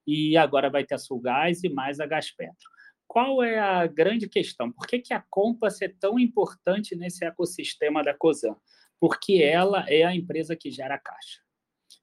e 0.06 0.36
agora 0.36 0.70
vai 0.70 0.84
ter 0.84 0.94
a 0.94 0.98
Sulgás 0.98 1.62
e 1.64 1.68
mais 1.68 2.00
a 2.00 2.06
Gaspetro. 2.06 2.68
Qual 3.06 3.42
é 3.42 3.58
a 3.58 3.86
grande 3.86 4.28
questão? 4.28 4.70
Por 4.70 4.86
que, 4.86 5.00
que 5.00 5.12
a 5.12 5.24
Compass 5.28 5.82
é 5.82 5.88
tão 5.88 6.18
importante 6.18 6.94
nesse 6.94 7.24
ecossistema 7.24 8.04
da 8.04 8.14
COSAN? 8.14 8.56
Porque 9.00 9.42
ela 9.42 9.84
é 9.88 10.04
a 10.04 10.14
empresa 10.14 10.54
que 10.54 10.70
gera 10.70 10.96
caixa. 10.96 11.40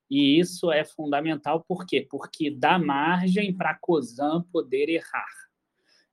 E 0.09 0.37
isso 0.39 0.71
é 0.71 0.83
fundamental, 0.83 1.63
por 1.65 1.85
quê? 1.85 2.05
Porque 2.09 2.51
dá 2.51 2.77
margem 2.77 3.55
para 3.55 3.71
a 3.71 3.79
COSAN 3.79 4.43
poder 4.51 4.89
errar. 4.89 5.31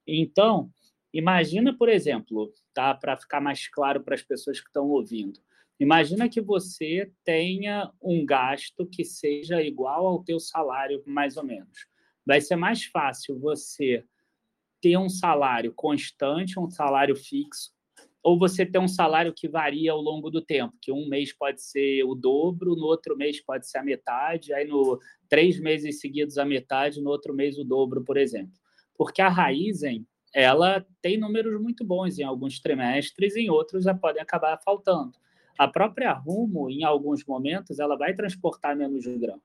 Então, 0.07 0.71
imagina, 1.15 1.77
por 1.77 1.89
exemplo, 1.89 2.53
tá, 2.75 2.93
para 2.95 3.17
ficar 3.17 3.41
mais 3.41 3.69
claro 3.69 4.03
para 4.03 4.15
as 4.15 4.23
pessoas 4.23 4.61
que 4.61 4.67
estão 4.67 4.89
ouvindo, 4.89 5.41
Imagina 5.79 6.29
que 6.29 6.41
você 6.41 7.11
tenha 7.25 7.91
um 8.01 8.25
gasto 8.25 8.87
que 8.87 9.05
seja 9.05 9.61
igual 9.61 10.07
ao 10.07 10.23
teu 10.23 10.39
salário, 10.39 11.03
mais 11.05 11.37
ou 11.37 11.45
menos. 11.45 11.87
Vai 12.25 12.41
ser 12.41 12.57
mais 12.57 12.85
fácil 12.85 13.39
você 13.39 14.05
ter 14.81 14.97
um 14.97 15.09
salário 15.09 15.73
constante, 15.75 16.61
um 16.61 16.71
salário 16.71 17.17
fixo, 17.17 17.73
ou 18.23 18.39
você 18.39 18.65
ter 18.65 18.79
um 18.79 18.89
salário 18.89 19.35
que 19.35 19.49
varia 19.49 19.93
ao 19.93 20.01
longo 20.01 20.31
do 20.31 20.41
tempo, 20.41 20.75
que 20.81 20.93
um 20.93 21.09
mês 21.09 21.37
pode 21.37 21.61
ser 21.61 22.05
o 22.05 22.15
dobro, 22.15 22.77
no 22.77 22.87
outro 22.87 23.17
mês 23.17 23.45
pode 23.45 23.69
ser 23.69 23.79
a 23.79 23.85
metade, 23.85 24.55
aí 24.55 24.67
no 24.67 24.99
três 25.29 25.59
meses 25.59 26.01
seguidos 26.01 26.39
a 26.39 26.45
metade, 26.45 27.03
no 27.03 27.11
outro 27.11 27.35
mês 27.35 27.59
o 27.59 27.65
dobro, 27.65 28.03
por 28.05 28.17
exemplo. 28.17 28.55
Porque 28.97 29.21
a 29.21 29.29
Raizen, 29.29 30.07
ela 30.35 30.85
tem 31.01 31.17
números 31.17 31.61
muito 31.63 31.85
bons 31.85 32.19
em 32.19 32.25
alguns 32.25 32.59
trimestres, 32.59 33.37
em 33.37 33.49
outros 33.49 33.85
já 33.85 33.95
podem 33.95 34.21
acabar 34.21 34.59
faltando. 34.63 35.13
A 35.57 35.69
própria 35.69 36.13
Rumo, 36.13 36.69
em 36.69 36.83
alguns 36.83 37.25
momentos, 37.25 37.79
ela 37.79 37.97
vai 37.97 38.13
transportar 38.13 38.77
menos 38.77 39.07
grãos. 39.07 39.41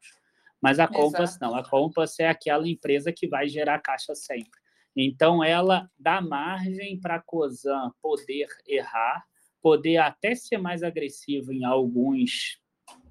Mas 0.60 0.80
a 0.80 0.88
Compass 0.88 1.36
Exato. 1.36 1.46
não. 1.46 1.56
A 1.56 1.64
Compass 1.64 2.20
é 2.20 2.28
aquela 2.28 2.68
empresa 2.68 3.14
que 3.14 3.28
vai 3.28 3.48
gerar 3.48 3.78
caixa 3.80 4.16
sempre. 4.16 4.60
Então, 4.98 5.44
ela 5.44 5.90
dá 5.98 6.20
margem 6.20 7.00
para 7.00 7.16
a 7.16 7.22
COSAN 7.22 7.92
poder 8.02 8.48
errar, 8.68 9.24
poder 9.62 9.98
até 9.98 10.34
ser 10.34 10.58
mais 10.58 10.82
agressivo 10.82 11.54
em 11.54 11.64
alguns, 11.64 12.60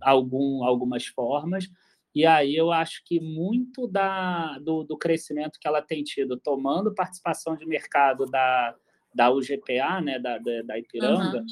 algum, 0.01 0.65
algumas 0.65 1.07
formas. 1.07 1.69
E 2.19 2.27
aí 2.27 2.57
eu 2.57 2.73
acho 2.73 3.05
que 3.05 3.21
muito 3.21 3.87
da, 3.87 4.59
do, 4.59 4.83
do 4.83 4.99
crescimento 4.99 5.61
que 5.61 5.69
ela 5.69 5.81
tem 5.81 6.03
tido, 6.03 6.37
tomando 6.37 6.93
participação 6.93 7.57
de 7.57 7.65
mercado 7.65 8.27
da, 8.27 8.75
da 9.15 9.31
UGPA, 9.31 10.01
né, 10.01 10.19
da, 10.19 10.37
da, 10.39 10.63
da 10.63 10.79
Ipiranga, 10.79 11.39
uhum 11.39 11.47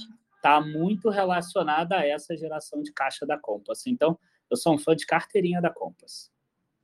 está 0.46 0.60
muito 0.60 1.10
relacionada 1.10 1.96
a 1.96 2.06
essa 2.06 2.36
geração 2.36 2.80
de 2.80 2.92
caixa 2.92 3.26
da 3.26 3.36
Compass. 3.36 3.86
Então, 3.86 4.16
eu 4.48 4.56
sou 4.56 4.74
um 4.74 4.78
fã 4.78 4.94
de 4.94 5.04
carteirinha 5.04 5.60
da 5.60 5.70
Compass. 5.70 6.30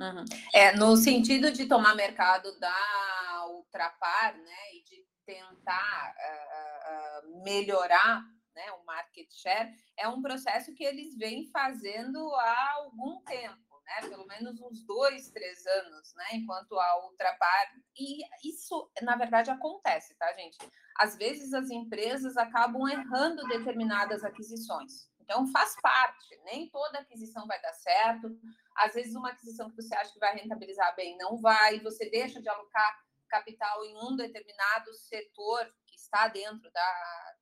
Uhum. 0.00 0.24
É, 0.52 0.74
no 0.74 0.96
sentido 0.96 1.52
de 1.52 1.66
tomar 1.66 1.94
mercado 1.94 2.58
da 2.58 3.46
Ultrapar, 3.50 4.36
né, 4.36 4.74
e 4.74 4.82
de 4.82 5.06
tentar 5.24 6.14
uh, 6.18 7.28
uh, 7.28 7.44
melhorar 7.44 8.24
né, 8.52 8.72
o 8.72 8.84
market 8.84 9.28
share, 9.32 9.70
é 9.96 10.08
um 10.08 10.20
processo 10.20 10.74
que 10.74 10.82
eles 10.82 11.16
vêm 11.16 11.46
fazendo 11.46 12.18
há 12.34 12.72
algum 12.78 13.22
tempo 13.22 13.71
né? 13.84 14.08
Pelo 14.08 14.26
menos 14.26 14.60
uns 14.60 14.84
dois, 14.84 15.30
três 15.30 15.66
anos, 15.66 16.14
né? 16.14 16.26
Enquanto 16.34 16.78
a 16.78 17.04
Ultrapar. 17.06 17.72
E 17.96 18.22
isso, 18.48 18.90
na 19.02 19.16
verdade, 19.16 19.50
acontece, 19.50 20.14
tá, 20.16 20.32
gente? 20.32 20.58
Às 20.98 21.16
vezes 21.16 21.52
as 21.52 21.70
empresas 21.70 22.36
acabam 22.36 22.88
errando 22.88 23.46
determinadas 23.48 24.24
aquisições. 24.24 25.10
Então, 25.20 25.46
faz 25.52 25.74
parte, 25.80 26.36
nem 26.44 26.68
toda 26.68 26.98
aquisição 26.98 27.46
vai 27.46 27.60
dar 27.62 27.72
certo. 27.72 28.28
Às 28.76 28.94
vezes, 28.94 29.14
uma 29.14 29.30
aquisição 29.30 29.70
que 29.70 29.76
você 29.76 29.94
acha 29.94 30.12
que 30.12 30.18
vai 30.18 30.34
rentabilizar 30.34 30.94
bem 30.96 31.16
não 31.16 31.40
vai, 31.40 31.80
você 31.80 32.10
deixa 32.10 32.40
de 32.40 32.48
alocar 32.48 33.02
capital 33.28 33.84
em 33.84 33.96
um 33.96 34.14
determinado 34.14 34.92
setor 34.94 35.64
que 35.86 35.96
está 35.96 36.28
dentro 36.28 36.70
da, 36.70 37.34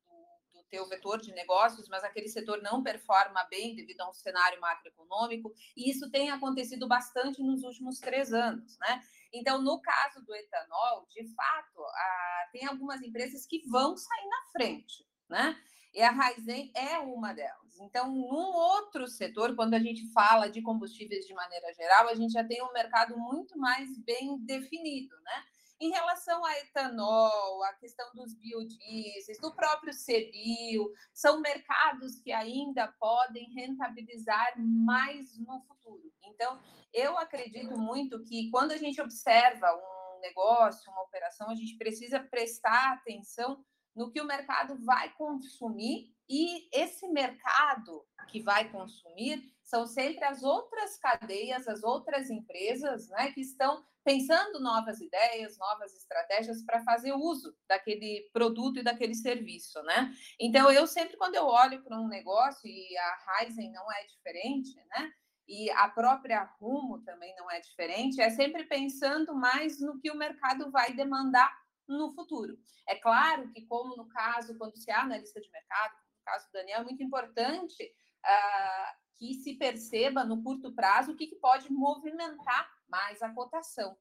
teu 0.71 0.89
vetor 0.89 1.21
de 1.21 1.33
negócios, 1.33 1.89
mas 1.89 2.05
aquele 2.05 2.29
setor 2.29 2.63
não 2.63 2.83
performa 2.83 3.45
bem 3.51 3.75
devido 3.75 4.01
a 4.03 4.09
um 4.09 4.13
cenário 4.13 4.61
macroeconômico, 4.61 5.53
e 5.77 5.91
isso 5.91 6.11
tem 6.11 6.31
acontecido 6.31 6.87
bastante 6.87 7.43
nos 7.43 7.63
últimos 7.65 7.99
três 7.99 8.33
anos, 8.33 8.79
né? 8.79 9.03
Então, 9.33 9.61
no 9.61 9.81
caso 9.81 10.25
do 10.25 10.35
etanol, 10.35 11.07
de 11.11 11.27
fato, 11.35 11.83
a, 11.83 12.49
tem 12.53 12.67
algumas 12.67 13.03
empresas 13.03 13.47
que 13.47 13.67
vão 13.69 13.97
sair 13.97 14.27
na 14.29 14.53
frente, 14.53 15.07
né? 15.29 15.61
E 15.93 16.03
a 16.03 16.11
Raizen 16.11 16.71
é 16.75 16.99
uma 16.99 17.33
delas. 17.33 17.79
Então, 17.81 18.13
num 18.13 18.53
outro 18.55 19.09
setor, 19.09 19.57
quando 19.57 19.75
a 19.75 19.79
gente 19.79 20.07
fala 20.13 20.49
de 20.49 20.63
combustíveis 20.63 21.27
de 21.27 21.35
maneira 21.35 21.73
geral, 21.75 22.09
a 22.09 22.15
gente 22.15 22.33
já 22.33 22.45
tem 22.45 22.63
um 22.63 22.73
mercado 22.73 23.17
muito 23.17 23.59
mais 23.59 23.99
bem 23.99 24.39
definido, 24.39 25.17
né? 25.23 25.45
Em 25.81 25.90
relação 25.90 26.45
a 26.45 26.59
etanol, 26.59 27.64
a 27.64 27.73
questão 27.73 28.07
dos 28.14 28.35
biodiesels, 28.35 29.38
do 29.40 29.55
próprio 29.55 29.95
CBio, 29.95 30.93
são 31.14 31.40
mercados 31.40 32.21
que 32.21 32.31
ainda 32.31 32.88
podem 33.01 33.51
rentabilizar 33.55 34.53
mais 34.59 35.38
no 35.38 35.59
futuro. 35.62 36.12
Então, 36.23 36.61
eu 36.93 37.16
acredito 37.16 37.79
muito 37.79 38.23
que 38.25 38.51
quando 38.51 38.73
a 38.73 38.77
gente 38.77 39.01
observa 39.01 39.75
um 39.75 40.21
negócio, 40.21 40.93
uma 40.93 41.03
operação, 41.03 41.49
a 41.49 41.55
gente 41.55 41.79
precisa 41.79 42.21
prestar 42.21 42.93
atenção 42.93 43.64
no 43.97 44.11
que 44.11 44.21
o 44.21 44.27
mercado 44.27 44.77
vai 44.85 45.11
consumir 45.14 46.14
e 46.29 46.69
esse 46.73 47.09
mercado 47.09 48.07
que 48.29 48.40
vai 48.40 48.71
consumir 48.71 49.51
são 49.71 49.87
sempre 49.87 50.25
as 50.25 50.43
outras 50.43 50.99
cadeias, 50.99 51.69
as 51.69 51.85
outras 51.85 52.29
empresas, 52.29 53.09
né, 53.09 53.31
que 53.31 53.41
estão 53.41 53.85
pensando 54.03 54.59
novas 54.59 55.01
ideias, 55.01 55.57
novas 55.59 55.95
estratégias 55.95 56.65
para 56.65 56.83
fazer 56.83 57.13
uso 57.13 57.57
daquele 57.69 58.29
produto 58.33 58.81
e 58.81 58.83
daquele 58.83 59.15
serviço, 59.15 59.81
né? 59.85 60.13
Então 60.41 60.73
eu 60.73 60.87
sempre 60.87 61.17
quando 61.17 61.37
eu 61.37 61.47
olho 61.47 61.85
para 61.85 62.01
um 62.01 62.09
negócio 62.09 62.67
e 62.67 62.97
a 62.97 63.17
Ryzen 63.39 63.71
não 63.71 63.93
é 63.93 64.05
diferente, 64.07 64.75
né? 64.89 65.13
E 65.47 65.71
a 65.71 65.89
própria 65.89 66.43
Rumo 66.59 67.03
também 67.05 67.35
não 67.37 67.49
é 67.51 67.61
diferente, 67.61 68.21
é 68.21 68.31
sempre 68.31 68.65
pensando 68.65 69.35
mais 69.35 69.81
no 69.81 70.01
que 70.01 70.11
o 70.11 70.17
mercado 70.17 70.71
vai 70.71 70.93
demandar 70.95 71.53
no 71.87 72.11
futuro. 72.13 72.59
É 72.89 72.97
claro 72.97 73.51
que, 73.53 73.67
como 73.67 73.97
no 73.97 74.09
caso, 74.09 74.57
quando 74.57 74.77
se 74.77 74.91
há 74.91 75.03
analista 75.03 75.41
de 75.41 75.51
mercado, 75.51 75.93
no 75.93 76.25
caso 76.25 76.47
do 76.47 76.53
Daniel, 76.53 76.81
é 76.81 76.85
muito 76.85 77.03
importante 77.03 77.83
uh, 78.25 79.10
que 79.21 79.35
se 79.35 79.55
perceba 79.55 80.25
no 80.25 80.43
curto 80.43 80.73
prazo 80.73 81.13
o 81.13 81.15
que, 81.15 81.27
que 81.27 81.37
pode 81.37 81.71
movimentar 81.71 82.71
mais 82.89 83.21
a 83.21 83.29
cotação. 83.29 83.95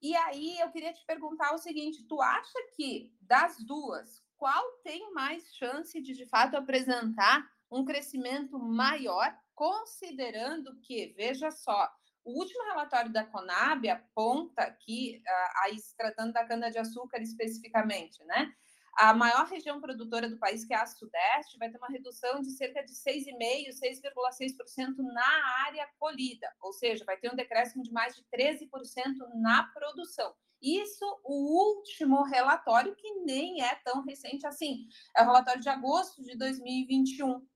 E 0.00 0.14
aí 0.14 0.60
eu 0.60 0.70
queria 0.70 0.92
te 0.92 1.04
perguntar 1.06 1.54
o 1.54 1.58
seguinte: 1.58 2.06
tu 2.06 2.20
acha 2.20 2.58
que 2.76 3.10
das 3.22 3.56
duas, 3.64 4.22
qual 4.36 4.62
tem 4.84 5.10
mais 5.14 5.54
chance 5.54 5.98
de 6.02 6.12
de 6.12 6.26
fato 6.26 6.54
apresentar 6.54 7.50
um 7.70 7.82
crescimento 7.84 8.58
maior, 8.58 9.34
considerando 9.54 10.78
que, 10.80 11.14
veja 11.16 11.50
só, 11.50 11.90
o 12.22 12.38
último 12.38 12.62
relatório 12.64 13.10
da 13.10 13.24
Conab 13.24 13.88
aponta 13.88 14.70
que, 14.84 15.22
ah, 15.26 15.62
aí 15.64 15.78
se 15.78 15.96
tratando 15.96 16.32
da 16.34 16.46
cana-de-açúcar 16.46 17.22
especificamente, 17.22 18.22
né? 18.24 18.52
A 18.98 19.14
maior 19.14 19.46
região 19.46 19.80
produtora 19.80 20.28
do 20.28 20.38
país, 20.38 20.64
que 20.64 20.74
é 20.74 20.76
a 20.76 20.84
Sudeste, 20.84 21.56
vai 21.56 21.70
ter 21.70 21.78
uma 21.78 21.86
redução 21.86 22.40
de 22.40 22.50
cerca 22.50 22.82
de 22.82 22.92
6,5%, 22.92 23.68
6,6% 23.80 24.96
na 25.14 25.64
área 25.66 25.88
colhida, 26.00 26.52
ou 26.60 26.72
seja, 26.72 27.04
vai 27.04 27.16
ter 27.16 27.32
um 27.32 27.36
decréscimo 27.36 27.84
de 27.84 27.92
mais 27.92 28.16
de 28.16 28.24
13% 28.24 28.66
na 29.36 29.62
produção. 29.72 30.34
Isso, 30.60 31.04
o 31.22 31.76
último 31.76 32.24
relatório, 32.24 32.96
que 32.96 33.08
nem 33.20 33.62
é 33.62 33.76
tão 33.84 34.02
recente 34.02 34.44
assim, 34.44 34.88
é 35.16 35.22
o 35.22 35.26
relatório 35.26 35.62
de 35.62 35.68
agosto 35.68 36.20
de 36.24 36.36
2021. 36.36 37.46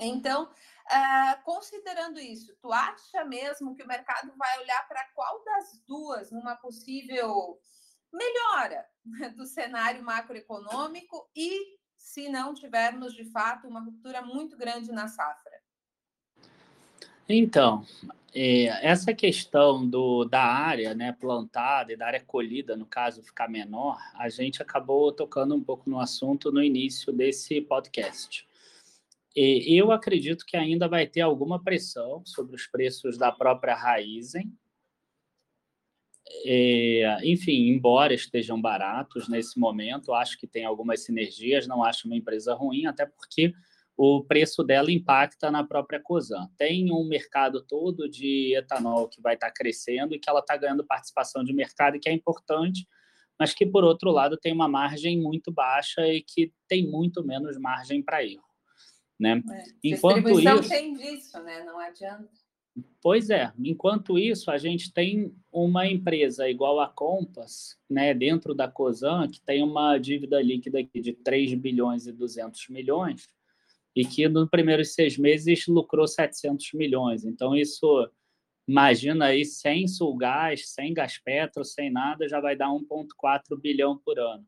Então, 0.00 0.50
uh, 0.50 1.44
considerando 1.44 2.18
isso, 2.18 2.56
tu 2.60 2.72
acha 2.72 3.24
mesmo 3.24 3.76
que 3.76 3.84
o 3.84 3.86
mercado 3.86 4.32
vai 4.36 4.58
olhar 4.58 4.88
para 4.88 5.06
qual 5.14 5.44
das 5.44 5.80
duas 5.86 6.32
numa 6.32 6.56
possível 6.56 7.60
melhora 8.12 8.86
do 9.36 9.46
cenário 9.46 10.02
macroeconômico 10.02 11.28
e 11.34 11.76
se 11.96 12.28
não 12.28 12.52
tivermos 12.52 13.14
de 13.14 13.24
fato 13.24 13.66
uma 13.66 13.80
ruptura 13.80 14.22
muito 14.22 14.56
grande 14.56 14.90
na 14.92 15.08
safra? 15.08 15.52
Então, 17.28 17.86
é, 18.34 18.64
essa 18.86 19.14
questão 19.14 19.88
do, 19.88 20.24
da 20.24 20.42
área 20.42 20.94
né, 20.94 21.12
plantada 21.12 21.92
e 21.92 21.96
da 21.96 22.06
área 22.06 22.20
colhida, 22.20 22.76
no 22.76 22.84
caso, 22.84 23.22
ficar 23.22 23.48
menor, 23.48 23.98
a 24.14 24.28
gente 24.28 24.60
acabou 24.60 25.12
tocando 25.12 25.54
um 25.54 25.62
pouco 25.62 25.88
no 25.88 26.00
assunto 26.00 26.50
no 26.50 26.62
início 26.62 27.12
desse 27.12 27.60
podcast. 27.60 28.46
E 29.34 29.80
eu 29.80 29.90
acredito 29.90 30.44
que 30.44 30.56
ainda 30.56 30.86
vai 30.86 31.06
ter 31.06 31.22
alguma 31.22 31.62
pressão 31.62 32.22
sobre 32.26 32.54
os 32.54 32.66
preços 32.66 33.16
da 33.16 33.32
própria 33.32 33.74
Raizen. 33.74 34.52
É, 36.44 37.18
enfim, 37.24 37.68
embora 37.68 38.14
estejam 38.14 38.60
baratos 38.60 39.28
nesse 39.28 39.58
momento, 39.58 40.14
acho 40.14 40.38
que 40.38 40.46
tem 40.46 40.64
algumas 40.64 41.04
sinergias, 41.04 41.66
não 41.66 41.82
acho 41.82 42.06
uma 42.06 42.16
empresa 42.16 42.54
ruim, 42.54 42.86
até 42.86 43.06
porque 43.06 43.52
o 43.96 44.24
preço 44.24 44.64
dela 44.64 44.90
impacta 44.90 45.50
na 45.50 45.62
própria 45.62 46.00
Cosan. 46.00 46.48
Tem 46.56 46.90
um 46.90 47.04
mercado 47.04 47.62
todo 47.62 48.08
de 48.08 48.54
etanol 48.56 49.08
que 49.08 49.20
vai 49.20 49.34
estar 49.34 49.50
crescendo 49.50 50.14
e 50.14 50.18
que 50.18 50.28
ela 50.28 50.40
está 50.40 50.56
ganhando 50.56 50.84
participação 50.84 51.44
de 51.44 51.52
mercado, 51.52 52.00
que 52.00 52.08
é 52.08 52.12
importante, 52.12 52.86
mas 53.38 53.54
que, 53.54 53.66
por 53.66 53.84
outro 53.84 54.10
lado, 54.10 54.36
tem 54.36 54.52
uma 54.52 54.68
margem 54.68 55.20
muito 55.20 55.52
baixa 55.52 56.06
e 56.06 56.22
que 56.22 56.52
tem 56.66 56.86
muito 56.86 57.24
menos 57.24 57.58
margem 57.58 58.02
para 58.02 58.24
erro. 58.24 58.42
Né? 59.20 59.42
É, 59.50 59.62
Enquanto 59.84 60.40
isso, 60.40 60.68
tem 60.68 60.94
disso, 60.94 61.40
né? 61.42 61.62
Não 61.64 61.78
adianta. 61.78 62.41
Pois 63.02 63.30
é, 63.30 63.52
enquanto 63.58 64.18
isso, 64.18 64.50
a 64.50 64.56
gente 64.56 64.92
tem 64.92 65.34
uma 65.50 65.86
empresa 65.86 66.48
igual 66.48 66.80
a 66.80 66.88
Compass, 66.88 67.76
né, 67.90 68.14
dentro 68.14 68.54
da 68.54 68.68
COSAN, 68.68 69.28
que 69.28 69.40
tem 69.40 69.62
uma 69.62 69.98
dívida 69.98 70.40
líquida 70.40 70.78
aqui 70.78 71.00
de 71.00 71.12
3 71.12 71.52
bilhões 71.54 72.06
e 72.06 72.12
200 72.12 72.68
milhões, 72.68 73.28
e 73.94 74.04
que 74.06 74.26
nos 74.28 74.48
primeiros 74.48 74.94
seis 74.94 75.18
meses 75.18 75.66
lucrou 75.66 76.08
700 76.08 76.72
milhões. 76.72 77.24
Então, 77.24 77.54
isso, 77.54 78.08
imagina 78.66 79.26
aí, 79.26 79.44
sem 79.44 79.86
sulgás, 79.86 80.70
sem 80.70 80.94
gás 80.94 81.18
petro, 81.18 81.64
sem 81.64 81.90
nada, 81.90 82.26
já 82.28 82.40
vai 82.40 82.56
dar 82.56 82.70
1,4 82.70 83.60
bilhão 83.60 83.98
por 83.98 84.18
ano 84.18 84.46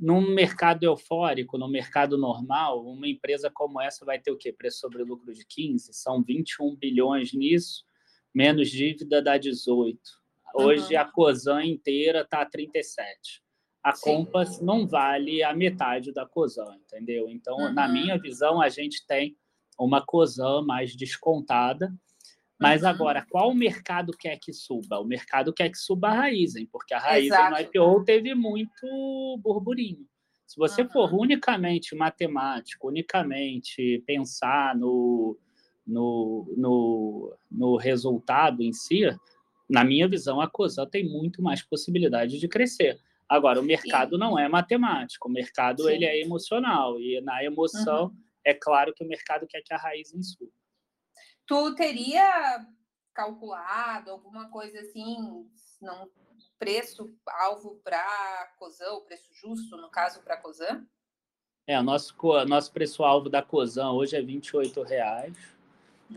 num 0.00 0.34
mercado 0.34 0.84
eufórico, 0.84 1.58
no 1.58 1.68
mercado 1.68 2.16
normal, 2.18 2.84
uma 2.86 3.06
empresa 3.06 3.50
como 3.52 3.80
essa 3.80 4.04
vai 4.04 4.18
ter 4.18 4.30
o 4.30 4.36
quê? 4.36 4.52
Preço 4.52 4.80
sobre 4.80 5.02
lucro 5.02 5.32
de 5.32 5.44
15? 5.46 5.92
São 5.92 6.22
21 6.22 6.76
bilhões 6.76 7.32
nisso, 7.32 7.84
menos 8.34 8.70
dívida 8.70 9.22
dá 9.22 9.38
18. 9.38 9.98
Hoje 10.54 10.94
uhum. 10.94 11.00
a 11.00 11.04
Cosan 11.04 11.64
inteira 11.64 12.22
está 12.22 12.42
a 12.42 12.46
37. 12.46 13.42
A 13.82 13.92
Sim. 13.92 14.02
Compass 14.04 14.60
não 14.60 14.86
vale 14.86 15.42
a 15.42 15.54
metade 15.54 16.12
da 16.12 16.26
Cosan, 16.26 16.76
entendeu? 16.76 17.28
Então, 17.28 17.56
uhum. 17.56 17.72
na 17.72 17.88
minha 17.88 18.18
visão, 18.18 18.60
a 18.60 18.68
gente 18.68 19.04
tem 19.06 19.36
uma 19.78 20.04
Cosan 20.04 20.62
mais 20.62 20.94
descontada, 20.94 21.92
mas 22.60 22.84
agora, 22.84 23.26
qual 23.28 23.50
o 23.50 23.54
mercado 23.54 24.12
quer 24.16 24.38
que 24.38 24.52
suba? 24.52 24.98
O 24.98 25.04
mercado 25.04 25.52
quer 25.52 25.68
que 25.68 25.78
suba 25.78 26.08
a 26.08 26.14
Raizen, 26.14 26.66
porque 26.66 26.94
a 26.94 26.98
Raizen 26.98 27.50
no 27.50 27.58
IPO 27.58 28.04
teve 28.04 28.34
muito 28.34 29.40
burburinho. 29.42 30.06
Se 30.46 30.56
você 30.56 30.82
uhum. 30.82 30.90
for 30.90 31.14
unicamente 31.14 31.94
matemático, 31.94 32.88
unicamente 32.88 34.02
pensar 34.06 34.76
no, 34.76 35.36
no, 35.86 36.54
no, 36.56 37.36
no 37.50 37.76
resultado 37.76 38.62
em 38.62 38.72
si, 38.72 39.02
na 39.68 39.82
minha 39.82 40.06
visão, 40.06 40.40
a 40.40 40.48
COSAN 40.48 40.86
tem 40.86 41.08
muito 41.08 41.42
mais 41.42 41.62
possibilidade 41.62 42.38
de 42.38 42.48
crescer. 42.48 43.00
Agora, 43.28 43.60
o 43.60 43.64
mercado 43.64 44.16
e... 44.16 44.18
não 44.18 44.38
é 44.38 44.46
matemático, 44.46 45.28
o 45.28 45.32
mercado 45.32 45.88
ele 45.88 46.04
é 46.04 46.20
emocional, 46.20 47.00
e 47.00 47.20
na 47.22 47.42
emoção, 47.42 48.04
uhum. 48.04 48.16
é 48.44 48.52
claro 48.52 48.92
que 48.92 49.02
o 49.02 49.08
mercado 49.08 49.46
quer 49.46 49.62
que 49.62 49.72
a 49.72 49.78
Raizen 49.78 50.22
suba. 50.22 50.52
Tu 51.46 51.74
teria 51.74 52.66
calculado 53.14 54.10
alguma 54.10 54.48
coisa 54.48 54.80
assim, 54.80 55.46
não 55.80 56.08
preço 56.58 57.12
alvo 57.26 57.80
para 57.82 58.52
Cosan, 58.56 58.92
o 58.92 59.00
preço 59.00 59.28
justo, 59.32 59.76
no 59.76 59.90
caso, 59.90 60.22
para 60.22 60.36
Cosan? 60.36 60.86
É, 61.66 61.78
o 61.78 61.82
nosso, 61.82 62.14
nosso 62.46 62.72
preço 62.72 63.02
alvo 63.02 63.28
da 63.28 63.42
Cosan 63.42 63.90
hoje 63.90 64.14
é 64.14 64.20
R$ 64.20 64.26
28,00. 64.26 65.28
Uhum. 65.28 65.34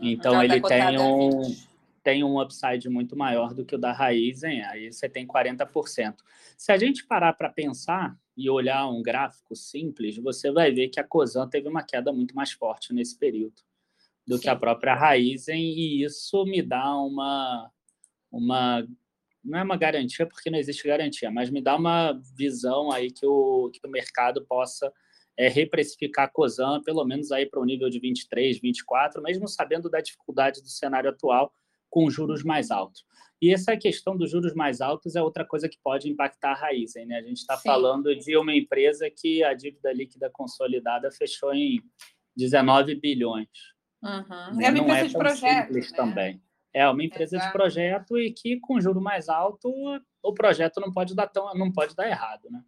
Então, 0.02 0.32
Já 0.34 0.38
tá 0.38 0.44
ele 0.44 0.60
tá 0.60 0.68
tem 0.68 1.00
um, 1.00 1.56
tem 2.02 2.24
um 2.24 2.40
upside 2.40 2.88
muito 2.88 3.16
maior 3.16 3.52
do 3.52 3.64
que 3.64 3.74
o 3.74 3.78
da 3.78 3.92
Raizen, 3.92 4.62
aí 4.62 4.92
você 4.92 5.08
tem 5.08 5.26
40%. 5.26 6.14
Se 6.56 6.70
a 6.70 6.76
gente 6.76 7.04
parar 7.04 7.32
para 7.32 7.50
pensar 7.50 8.16
e 8.36 8.48
olhar 8.48 8.86
um 8.86 9.02
gráfico 9.02 9.56
simples, 9.56 10.16
você 10.16 10.52
vai 10.52 10.70
ver 10.70 10.88
que 10.88 11.00
a 11.00 11.04
Cosan 11.04 11.48
teve 11.48 11.68
uma 11.68 11.82
queda 11.82 12.12
muito 12.12 12.36
mais 12.36 12.52
forte 12.52 12.94
nesse 12.94 13.18
período 13.18 13.62
do 14.26 14.36
Sim. 14.36 14.42
que 14.42 14.48
a 14.48 14.56
própria 14.56 14.94
Raizen, 14.94 15.62
e 15.62 16.04
isso 16.04 16.44
me 16.44 16.62
dá 16.62 16.94
uma, 16.96 17.70
uma. 18.30 18.86
Não 19.44 19.58
é 19.58 19.62
uma 19.62 19.76
garantia, 19.76 20.26
porque 20.26 20.50
não 20.50 20.58
existe 20.58 20.86
garantia, 20.86 21.30
mas 21.30 21.50
me 21.50 21.62
dá 21.62 21.76
uma 21.76 22.20
visão 22.36 22.90
aí 22.90 23.10
que 23.10 23.24
o, 23.24 23.70
que 23.70 23.86
o 23.86 23.90
mercado 23.90 24.44
possa 24.44 24.92
é, 25.36 25.48
reprecificar 25.48 26.24
a 26.24 26.28
COSAN, 26.28 26.82
pelo 26.82 27.04
menos 27.04 27.30
aí 27.30 27.46
para 27.46 27.60
o 27.60 27.64
nível 27.64 27.88
de 27.88 28.00
23, 28.00 28.58
24, 28.60 29.22
mesmo 29.22 29.46
sabendo 29.46 29.88
da 29.88 30.00
dificuldade 30.00 30.62
do 30.62 30.68
cenário 30.68 31.10
atual 31.10 31.52
com 31.88 32.10
juros 32.10 32.42
mais 32.42 32.70
altos. 32.70 33.04
E 33.40 33.52
essa 33.52 33.76
questão 33.76 34.16
dos 34.16 34.30
juros 34.30 34.54
mais 34.54 34.80
altos 34.80 35.14
é 35.14 35.22
outra 35.22 35.44
coisa 35.44 35.68
que 35.68 35.78
pode 35.82 36.10
impactar 36.10 36.52
a 36.52 36.54
raiz. 36.54 36.94
Né? 36.94 37.16
A 37.16 37.22
gente 37.22 37.38
está 37.38 37.56
falando 37.56 38.16
de 38.16 38.36
uma 38.36 38.54
empresa 38.54 39.10
que 39.10 39.44
a 39.44 39.52
dívida 39.52 39.92
líquida 39.92 40.30
consolidada 40.30 41.10
fechou 41.10 41.52
em 41.52 41.82
19 42.34 42.94
bilhões. 42.94 43.48
Uhum. 44.02 44.60
É 44.60 44.70
uma 44.70 44.78
empresa 44.78 45.04
é 45.04 45.06
de 45.08 45.18
projeto. 45.18 45.72
Né? 45.72 45.80
também. 45.94 46.42
É 46.72 46.88
uma 46.88 47.02
empresa 47.02 47.36
Exato. 47.36 47.46
de 47.46 47.52
projeto 47.52 48.18
e 48.18 48.32
que 48.32 48.60
com 48.60 48.80
juro 48.80 49.00
mais 49.00 49.28
alto 49.28 49.72
o 50.22 50.34
projeto 50.34 50.80
não 50.80 50.92
pode 50.92 51.14
dar 51.14 51.26
tão, 51.26 51.54
não 51.54 51.72
pode 51.72 51.94
dar 51.96 52.06
errado, 52.06 52.50
né? 52.50 52.62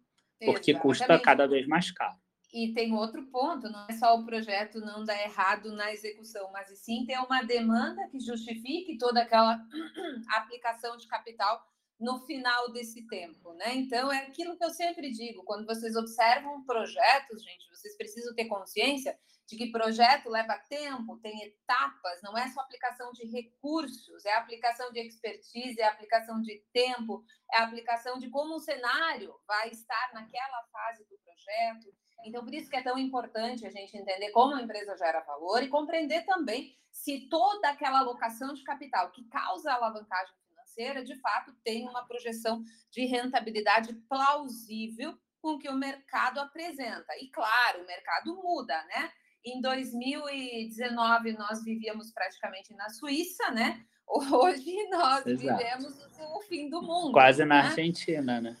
Porque 0.45 0.71
Exatamente. 0.71 0.81
custa 0.81 1.19
cada 1.19 1.47
vez 1.47 1.67
mais 1.67 1.91
caro. 1.91 2.17
E 2.51 2.73
tem 2.73 2.93
outro 2.93 3.23
ponto, 3.27 3.69
não 3.69 3.85
é 3.87 3.93
só 3.93 4.17
o 4.17 4.25
projeto 4.25 4.79
não 4.79 5.03
dar 5.03 5.21
errado 5.21 5.71
na 5.73 5.93
execução, 5.93 6.49
mas 6.51 6.67
sim 6.79 7.05
ter 7.05 7.19
uma 7.19 7.43
demanda 7.43 8.07
que 8.09 8.19
justifique 8.19 8.97
toda 8.97 9.21
aquela 9.21 9.63
aplicação 10.35 10.97
de 10.97 11.07
capital 11.07 11.63
no 11.99 12.19
final 12.25 12.71
desse 12.71 13.05
tempo, 13.07 13.53
né? 13.53 13.75
Então 13.75 14.11
é 14.11 14.19
aquilo 14.19 14.57
que 14.57 14.63
eu 14.63 14.69
sempre 14.69 15.11
digo, 15.11 15.43
quando 15.43 15.65
vocês 15.65 15.95
observam 15.95 16.63
projetos, 16.63 17.43
gente, 17.43 17.67
vocês 17.69 17.97
precisam 17.97 18.33
ter 18.33 18.45
consciência 18.45 19.19
de 19.49 19.57
que 19.57 19.71
projeto 19.71 20.29
leva 20.29 20.59
tempo, 20.69 21.17
tem 21.17 21.41
etapas, 21.43 22.21
não 22.21 22.37
é 22.37 22.47
só 22.49 22.61
aplicação 22.61 23.11
de 23.11 23.25
recursos, 23.25 24.23
é 24.23 24.33
aplicação 24.35 24.91
de 24.91 24.99
expertise, 24.99 25.81
é 25.81 25.87
aplicação 25.87 26.39
de 26.39 26.63
tempo, 26.71 27.25
é 27.51 27.57
aplicação 27.57 28.19
de 28.19 28.29
como 28.29 28.55
o 28.55 28.59
cenário 28.59 29.33
vai 29.47 29.69
estar 29.69 30.11
naquela 30.13 30.63
fase 30.71 31.03
do 31.09 31.17
projeto. 31.17 31.91
Então, 32.25 32.43
por 32.43 32.53
isso 32.53 32.69
que 32.69 32.75
é 32.75 32.83
tão 32.83 32.97
importante 32.97 33.65
a 33.65 33.71
gente 33.71 33.97
entender 33.97 34.29
como 34.31 34.53
a 34.53 34.61
empresa 34.61 34.95
gera 34.95 35.21
valor 35.21 35.63
e 35.63 35.69
compreender 35.69 36.25
também 36.25 36.77
se 36.91 37.27
toda 37.27 37.69
aquela 37.69 37.99
alocação 37.99 38.53
de 38.53 38.63
capital 38.63 39.09
que 39.11 39.23
causa 39.29 39.73
alavancagem 39.73 40.35
financeira, 40.69 41.03
de 41.03 41.15
fato, 41.15 41.53
tem 41.63 41.87
uma 41.87 42.05
projeção 42.05 42.63
de 42.91 43.05
rentabilidade 43.05 43.93
plausível 44.07 45.17
com 45.41 45.53
o 45.53 45.59
que 45.59 45.69
o 45.69 45.75
mercado 45.75 46.39
apresenta. 46.39 47.13
E, 47.19 47.29
claro, 47.29 47.83
o 47.83 47.87
mercado 47.87 48.35
muda, 48.35 48.75
né? 48.85 49.11
Em 49.43 49.61
2019, 49.61 51.33
nós 51.33 51.63
vivíamos 51.63 52.11
praticamente 52.11 52.73
na 52.73 52.89
Suíça, 52.89 53.51
né? 53.51 53.85
Hoje 54.07 54.89
nós 54.89 55.25
Exato. 55.25 55.57
vivemos 55.57 55.95
o 56.19 56.41
fim 56.41 56.69
do 56.69 56.81
mundo. 56.81 57.13
Quase 57.13 57.45
na 57.45 57.61
né? 57.61 57.69
Argentina, 57.69 58.41
né? 58.41 58.57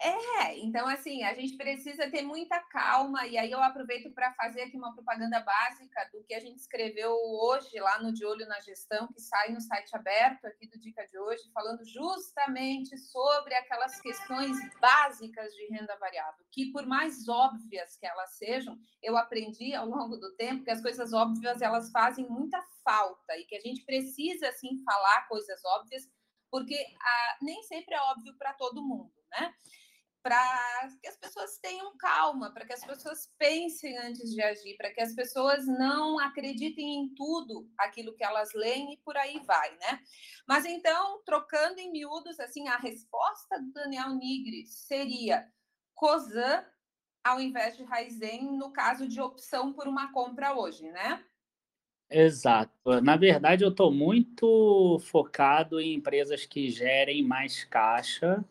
É, 0.00 0.56
então 0.58 0.86
assim, 0.86 1.24
a 1.24 1.34
gente 1.34 1.56
precisa 1.56 2.08
ter 2.08 2.22
muita 2.22 2.60
calma, 2.60 3.26
e 3.26 3.36
aí 3.36 3.50
eu 3.50 3.60
aproveito 3.60 4.12
para 4.12 4.32
fazer 4.34 4.62
aqui 4.62 4.76
uma 4.76 4.94
propaganda 4.94 5.40
básica 5.40 6.08
do 6.12 6.22
que 6.22 6.34
a 6.34 6.40
gente 6.40 6.58
escreveu 6.58 7.12
hoje 7.12 7.80
lá 7.80 8.00
no 8.00 8.12
De 8.12 8.24
Olho 8.24 8.46
na 8.46 8.60
Gestão, 8.60 9.08
que 9.08 9.20
sai 9.20 9.50
no 9.50 9.60
site 9.60 9.94
aberto 9.96 10.44
aqui 10.46 10.68
do 10.68 10.78
Dica 10.78 11.04
de 11.06 11.18
hoje, 11.18 11.50
falando 11.52 11.84
justamente 11.84 12.96
sobre 12.96 13.54
aquelas 13.54 14.00
questões 14.00 14.56
básicas 14.80 15.52
de 15.54 15.66
renda 15.66 15.96
variável, 15.96 16.44
que 16.52 16.70
por 16.70 16.86
mais 16.86 17.28
óbvias 17.28 17.96
que 17.96 18.06
elas 18.06 18.36
sejam, 18.36 18.78
eu 19.02 19.16
aprendi 19.16 19.74
ao 19.74 19.86
longo 19.86 20.16
do 20.16 20.34
tempo 20.36 20.62
que 20.62 20.70
as 20.70 20.80
coisas 20.80 21.12
óbvias 21.12 21.60
elas 21.60 21.90
fazem 21.90 22.28
muita 22.28 22.62
falta 22.84 23.36
e 23.36 23.44
que 23.44 23.56
a 23.56 23.60
gente 23.60 23.84
precisa 23.84 24.48
assim 24.48 24.80
falar 24.84 25.26
coisas 25.26 25.60
óbvias, 25.64 26.04
porque 26.50 26.76
ah, 27.00 27.36
nem 27.42 27.62
sempre 27.64 27.94
é 27.94 28.00
óbvio 28.00 28.36
para 28.38 28.54
todo 28.54 28.86
mundo? 28.86 29.17
Para 30.22 30.88
que 31.00 31.08
as 31.08 31.16
pessoas 31.16 31.58
tenham 31.58 31.96
calma, 31.96 32.52
para 32.52 32.66
que 32.66 32.72
as 32.72 32.84
pessoas 32.84 33.32
pensem 33.38 33.96
antes 33.98 34.34
de 34.34 34.42
agir, 34.42 34.76
para 34.76 34.92
que 34.92 35.00
as 35.00 35.14
pessoas 35.14 35.66
não 35.66 36.18
acreditem 36.18 37.00
em 37.00 37.14
tudo 37.14 37.70
aquilo 37.78 38.14
que 38.14 38.24
elas 38.24 38.52
leem 38.54 38.94
e 38.94 38.96
por 38.98 39.16
aí 39.16 39.40
vai, 39.46 39.70
né? 39.78 40.00
Mas 40.46 40.64
então, 40.64 41.22
trocando 41.24 41.78
em 41.78 41.90
miúdos, 41.90 42.38
assim, 42.40 42.68
a 42.68 42.76
resposta 42.76 43.60
do 43.60 43.72
Daniel 43.72 44.14
Nigri 44.14 44.66
seria 44.66 45.50
COSAN 45.94 46.64
ao 47.24 47.40
invés 47.40 47.76
de 47.76 47.84
Raizen 47.84 48.56
no 48.56 48.70
caso 48.72 49.06
de 49.06 49.20
opção 49.20 49.72
por 49.72 49.86
uma 49.86 50.12
compra 50.12 50.54
hoje, 50.54 50.90
né? 50.90 51.24
Exato. 52.10 53.02
Na 53.02 53.16
verdade, 53.16 53.64
eu 53.64 53.68
estou 53.68 53.92
muito 53.92 54.98
focado 55.00 55.78
em 55.78 55.94
empresas 55.94 56.46
que 56.46 56.70
gerem 56.70 57.22
mais 57.22 57.64
caixa 57.64 58.42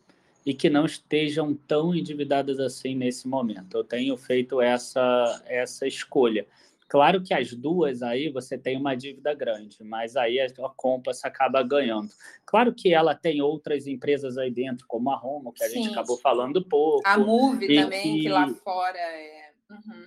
e 0.48 0.54
que 0.54 0.70
não 0.70 0.86
estejam 0.86 1.52
tão 1.54 1.94
endividadas 1.94 2.58
assim 2.58 2.94
nesse 2.94 3.28
momento. 3.28 3.76
Eu 3.76 3.84
tenho 3.84 4.16
feito 4.16 4.62
essa, 4.62 5.42
essa 5.44 5.86
escolha. 5.86 6.46
Claro 6.88 7.22
que 7.22 7.34
as 7.34 7.52
duas 7.52 8.02
aí 8.02 8.30
você 8.30 8.56
tem 8.56 8.78
uma 8.78 8.94
dívida 8.94 9.34
grande, 9.34 9.76
mas 9.84 10.16
aí 10.16 10.40
a 10.40 10.48
Compass 10.74 11.22
acaba 11.22 11.62
ganhando. 11.62 12.08
Claro 12.46 12.72
que 12.72 12.94
ela 12.94 13.14
tem 13.14 13.42
outras 13.42 13.86
empresas 13.86 14.38
aí 14.38 14.50
dentro, 14.50 14.86
como 14.88 15.10
a 15.10 15.16
Romo, 15.16 15.52
que 15.52 15.62
a 15.62 15.68
Sim. 15.68 15.82
gente 15.82 15.92
acabou 15.92 16.16
falando 16.16 16.64
pouco. 16.64 17.02
A 17.04 17.18
Move 17.18 17.66
também, 17.66 18.14
que... 18.14 18.22
que 18.22 18.28
lá 18.30 18.48
fora 18.64 18.98
é. 18.98 19.50
Uhum. 19.68 20.06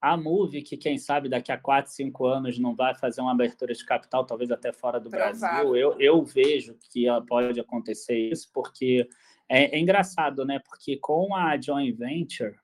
A 0.00 0.16
Move, 0.16 0.62
que 0.62 0.78
quem 0.78 0.96
sabe 0.96 1.28
daqui 1.28 1.52
a 1.52 1.58
4, 1.58 1.92
5 1.92 2.26
anos 2.26 2.58
não 2.58 2.74
vai 2.74 2.94
fazer 2.94 3.20
uma 3.20 3.32
abertura 3.32 3.74
de 3.74 3.84
capital, 3.84 4.24
talvez 4.24 4.50
até 4.50 4.72
fora 4.72 4.98
do 4.98 5.10
Provável. 5.10 5.38
Brasil, 5.38 5.76
eu, 5.76 6.00
eu 6.00 6.24
vejo 6.24 6.78
que 6.90 7.04
pode 7.28 7.60
acontecer 7.60 8.16
isso, 8.16 8.50
porque 8.54 9.06
é, 9.48 9.76
é 9.76 9.78
engraçado, 9.78 10.44
né? 10.44 10.60
Porque 10.60 10.96
com 10.96 11.34
a 11.34 11.60
joint 11.60 11.96
venture 11.96 12.56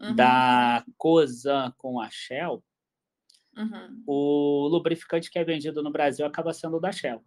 uhum. 0.00 0.14
da 0.14 0.84
Cosan 0.96 1.72
com 1.76 2.00
a 2.00 2.08
Shell, 2.10 2.62
uhum. 3.56 4.02
o 4.06 4.68
lubrificante 4.68 5.30
que 5.30 5.38
é 5.38 5.44
vendido 5.44 5.82
no 5.82 5.92
Brasil 5.92 6.26
acaba 6.26 6.52
sendo 6.52 6.80
da 6.80 6.92
Shell. 6.92 7.22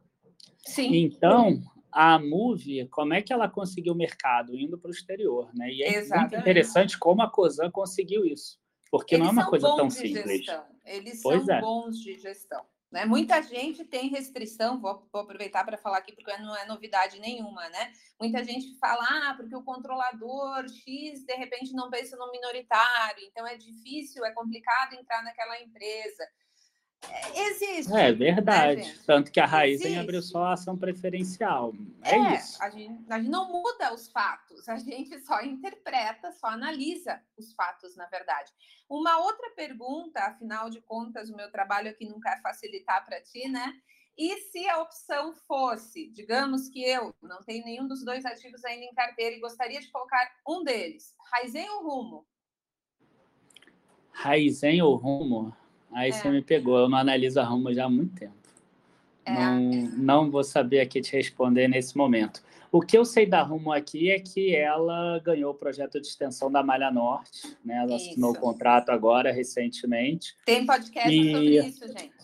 Sim. 0.66 0.96
Então, 0.96 1.62
a 1.92 2.20
Move, 2.20 2.88
como 2.90 3.14
é 3.14 3.22
que 3.22 3.32
ela 3.32 3.48
conseguiu 3.48 3.94
o 3.94 3.98
mercado? 3.98 4.54
Indo 4.54 4.78
para 4.78 4.90
o 4.90 4.92
exterior, 4.92 5.50
né? 5.54 5.72
E 5.72 5.84
é 5.84 5.96
Exatamente. 5.96 6.32
muito 6.32 6.42
interessante 6.42 7.00
como 7.00 7.22
a 7.22 7.30
Cosan 7.30 7.72
conseguiu 7.72 8.26
isso. 8.26 8.60
Porque 8.92 9.16
Eles 9.16 9.24
não 9.24 9.30
é 9.30 9.34
uma 9.34 9.50
coisa 9.50 9.68
tão 9.76 9.90
simples. 9.90 10.26
Gestão. 10.26 10.66
Eles 10.86 11.22
pois 11.22 11.46
são 11.46 11.56
é. 11.56 11.62
bons 11.62 12.00
de 12.00 12.18
gestão. 12.18 12.66
Né? 12.96 13.04
Muita 13.04 13.42
gente 13.42 13.84
tem 13.84 14.08
restrição, 14.08 14.80
vou, 14.80 15.06
vou 15.12 15.24
aproveitar 15.24 15.66
para 15.66 15.78
falar 15.78 15.98
aqui 15.98 16.14
porque 16.16 16.32
não 16.38 16.56
é 16.56 16.66
novidade 16.66 17.20
nenhuma, 17.20 17.68
né? 17.68 17.92
Muita 18.18 18.42
gente 18.42 18.74
fala, 18.80 19.04
ah, 19.04 19.34
porque 19.36 19.54
o 19.54 19.64
controlador 19.64 20.64
X 20.70 21.26
de 21.26 21.34
repente 21.34 21.74
não 21.74 21.90
pensa 21.90 22.16
no 22.16 22.32
minoritário, 22.32 23.22
então 23.26 23.46
é 23.46 23.58
difícil, 23.58 24.24
é 24.24 24.32
complicado 24.32 24.94
entrar 24.94 25.22
naquela 25.24 25.62
empresa. 25.62 26.26
Existe. 27.36 27.94
É 27.94 28.12
verdade. 28.14 28.82
Né, 28.82 29.00
Tanto 29.06 29.32
que 29.32 29.40
a 29.40 29.46
Raizen 29.46 30.00
abriu 30.00 30.22
só 30.22 30.46
a 30.46 30.54
ação 30.54 30.78
preferencial. 30.78 31.74
É, 32.04 32.16
é 32.16 32.36
isso. 32.36 32.62
A 32.62 32.70
gente, 32.70 33.12
a 33.12 33.20
gente 33.20 33.30
não 33.30 33.52
muda 33.52 33.94
os 33.94 34.10
fatos, 34.12 34.68
a 34.70 34.78
gente 34.78 35.20
só 35.26 35.42
interpreta, 35.42 36.32
só 36.32 36.48
analisa 36.48 37.22
os 37.38 37.54
fatos, 37.54 37.96
na 37.96 38.06
verdade. 38.08 38.52
Uma 38.90 39.20
outra 39.20 39.50
pergunta, 39.52 40.20
afinal 40.22 40.70
de 40.70 40.82
contas, 40.82 41.30
o 41.30 41.36
meu 41.36 41.52
trabalho 41.52 41.90
aqui 41.90 42.08
não 42.08 42.20
quer 42.20 42.42
facilitar 42.42 43.06
para 43.06 43.22
ti, 43.22 43.48
né? 43.48 43.74
E 44.18 44.38
se 44.44 44.66
a 44.70 44.82
opção 44.82 45.34
fosse, 45.46 46.10
digamos 46.12 46.70
que 46.70 46.82
eu 46.82 47.14
não 47.22 47.44
tenho 47.44 47.66
nenhum 47.66 47.86
dos 47.86 48.04
dois 48.06 48.24
ativos 48.26 48.64
ainda 48.64 48.86
em 48.86 48.94
carteira 48.94 49.36
e 49.36 49.42
gostaria 49.42 49.82
de 49.82 49.92
colocar 49.92 50.32
um 50.48 50.64
deles, 50.64 51.14
Raizen 51.34 51.70
ou 51.70 51.84
Rumo? 51.84 52.26
Raizen 54.12 54.82
ou 54.82 54.96
Rumo? 54.96 55.54
Aí 55.96 56.10
é. 56.10 56.12
você 56.12 56.30
me 56.30 56.42
pegou, 56.42 56.78
eu 56.78 56.90
não 56.90 56.98
analiso 56.98 57.40
a 57.40 57.44
Rumo 57.44 57.74
já 57.74 57.86
há 57.86 57.90
muito 57.90 58.14
tempo. 58.16 58.34
É. 59.26 59.34
Não, 59.34 59.60
não 59.98 60.32
vou 60.32 60.44
saber 60.44 60.82
aqui 60.82 61.02
te 61.02 61.14
responder 61.14 61.68
nesse 61.68 61.98
momento. 61.98 62.44
O 62.72 62.82
que 62.82 62.98
eu 62.98 63.06
sei 63.06 63.26
da 63.26 63.42
Rumo 63.42 63.72
aqui 63.72 64.12
é 64.12 64.20
que 64.20 64.54
ela 64.54 65.18
ganhou 65.20 65.52
o 65.52 65.56
projeto 65.56 66.00
de 66.02 66.08
extensão 66.08 66.52
da 66.52 66.62
Malha 66.62 66.92
Norte, 66.92 67.58
né? 67.64 67.78
Ela 67.78 67.96
isso. 67.96 68.12
assinou 68.12 68.32
o 68.32 68.38
contrato 68.38 68.90
agora 68.90 69.32
recentemente. 69.32 70.36
Tem 70.46 70.66
podcast 70.66 71.10
e... 71.10 71.32
sobre 71.32 71.68
isso, 71.68 71.88
gente 71.88 72.16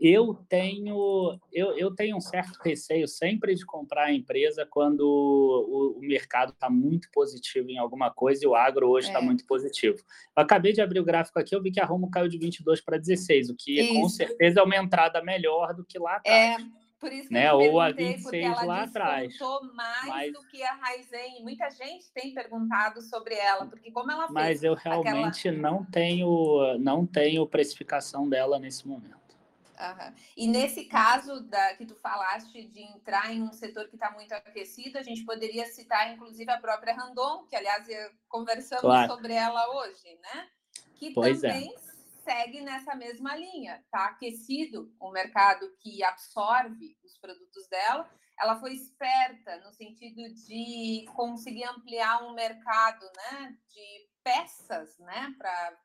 eu 0.00 0.34
tenho 0.48 1.38
eu, 1.52 1.76
eu 1.76 1.94
tenho 1.94 2.16
um 2.16 2.20
certo 2.20 2.58
receio 2.62 3.08
sempre 3.08 3.54
de 3.54 3.66
comprar 3.66 4.04
a 4.04 4.12
empresa 4.12 4.66
quando 4.68 5.00
o, 5.00 5.98
o 5.98 6.00
mercado 6.00 6.52
está 6.52 6.70
muito 6.70 7.10
positivo 7.10 7.70
em 7.70 7.78
alguma 7.78 8.10
coisa 8.10 8.44
e 8.44 8.46
o 8.46 8.54
agro 8.54 8.88
hoje 8.88 9.08
está 9.08 9.18
é. 9.18 9.22
muito 9.22 9.44
positivo. 9.44 9.98
Eu 10.36 10.42
acabei 10.42 10.72
de 10.72 10.80
abrir 10.80 11.00
o 11.00 11.04
gráfico 11.04 11.38
aqui, 11.38 11.54
eu 11.54 11.62
vi 11.62 11.70
que 11.70 11.80
a 11.80 11.84
Rumo 11.84 12.10
caiu 12.10 12.28
de 12.28 12.38
22 12.38 12.80
para 12.80 12.98
16, 12.98 13.50
o 13.50 13.56
que 13.56 13.80
Isso. 13.80 13.94
com 13.94 14.08
certeza 14.08 14.60
é 14.60 14.62
uma 14.62 14.76
entrada 14.76 15.22
melhor 15.22 15.74
do 15.74 15.84
que 15.84 15.98
lá 15.98 16.16
atrás. 16.16 16.62
É. 16.62 16.88
Por 16.98 17.12
isso 17.12 17.28
que 17.28 17.34
né? 17.34 17.48
eu 17.48 17.58
Ou 17.58 17.80
a 17.80 17.92
26 17.92 18.66
lá 18.66 18.82
atrás. 18.82 19.32
mais 19.72 20.06
mas... 20.06 20.32
do 20.32 20.40
que 20.48 20.62
a 20.62 20.74
Raizen. 20.74 21.42
Muita 21.42 21.70
gente 21.70 22.10
tem 22.12 22.34
perguntado 22.34 23.00
sobre 23.02 23.34
ela, 23.34 23.66
porque 23.66 23.90
como 23.92 24.10
ela 24.10 24.22
fez 24.22 24.32
Mas 24.32 24.64
eu 24.64 24.74
realmente 24.74 25.48
aquela... 25.48 25.62
não 25.62 25.84
tenho 25.84 26.76
não 26.78 27.06
tenho 27.06 27.46
precificação 27.46 28.28
dela 28.28 28.58
nesse 28.58 28.86
momento. 28.86 29.27
Uhum. 29.78 30.14
E 30.36 30.48
nesse 30.48 30.86
caso 30.86 31.40
da, 31.40 31.74
que 31.76 31.86
tu 31.86 31.94
falaste 31.96 32.64
de 32.66 32.80
entrar 32.80 33.32
em 33.32 33.42
um 33.42 33.52
setor 33.52 33.88
que 33.88 33.94
está 33.94 34.10
muito 34.10 34.32
aquecido, 34.32 34.98
a 34.98 35.02
gente 35.02 35.24
poderia 35.24 35.66
citar 35.66 36.12
inclusive 36.12 36.50
a 36.50 36.60
própria 36.60 36.94
Randon, 36.94 37.46
que 37.46 37.54
aliás 37.54 37.86
conversamos 38.28 38.82
claro. 38.82 39.12
sobre 39.12 39.34
ela 39.34 39.68
hoje, 39.76 40.18
né? 40.20 40.48
que 40.98 41.12
pois 41.14 41.42
é. 41.42 41.48
também 41.48 41.74
é. 41.74 41.78
segue 42.22 42.60
nessa 42.60 42.94
mesma 42.94 43.36
linha. 43.36 43.80
Está 43.84 44.06
aquecido 44.06 44.92
o 45.00 45.10
mercado 45.10 45.70
que 45.80 46.02
absorve 46.04 46.98
os 47.04 47.16
produtos 47.18 47.68
dela. 47.68 48.10
Ela 48.40 48.58
foi 48.60 48.72
esperta 48.74 49.58
no 49.58 49.72
sentido 49.72 50.22
de 50.34 51.06
conseguir 51.14 51.64
ampliar 51.64 52.22
um 52.24 52.34
mercado 52.34 53.04
né, 53.16 53.56
de 53.68 54.08
peças 54.22 54.96
né, 54.98 55.34
para 55.38 55.78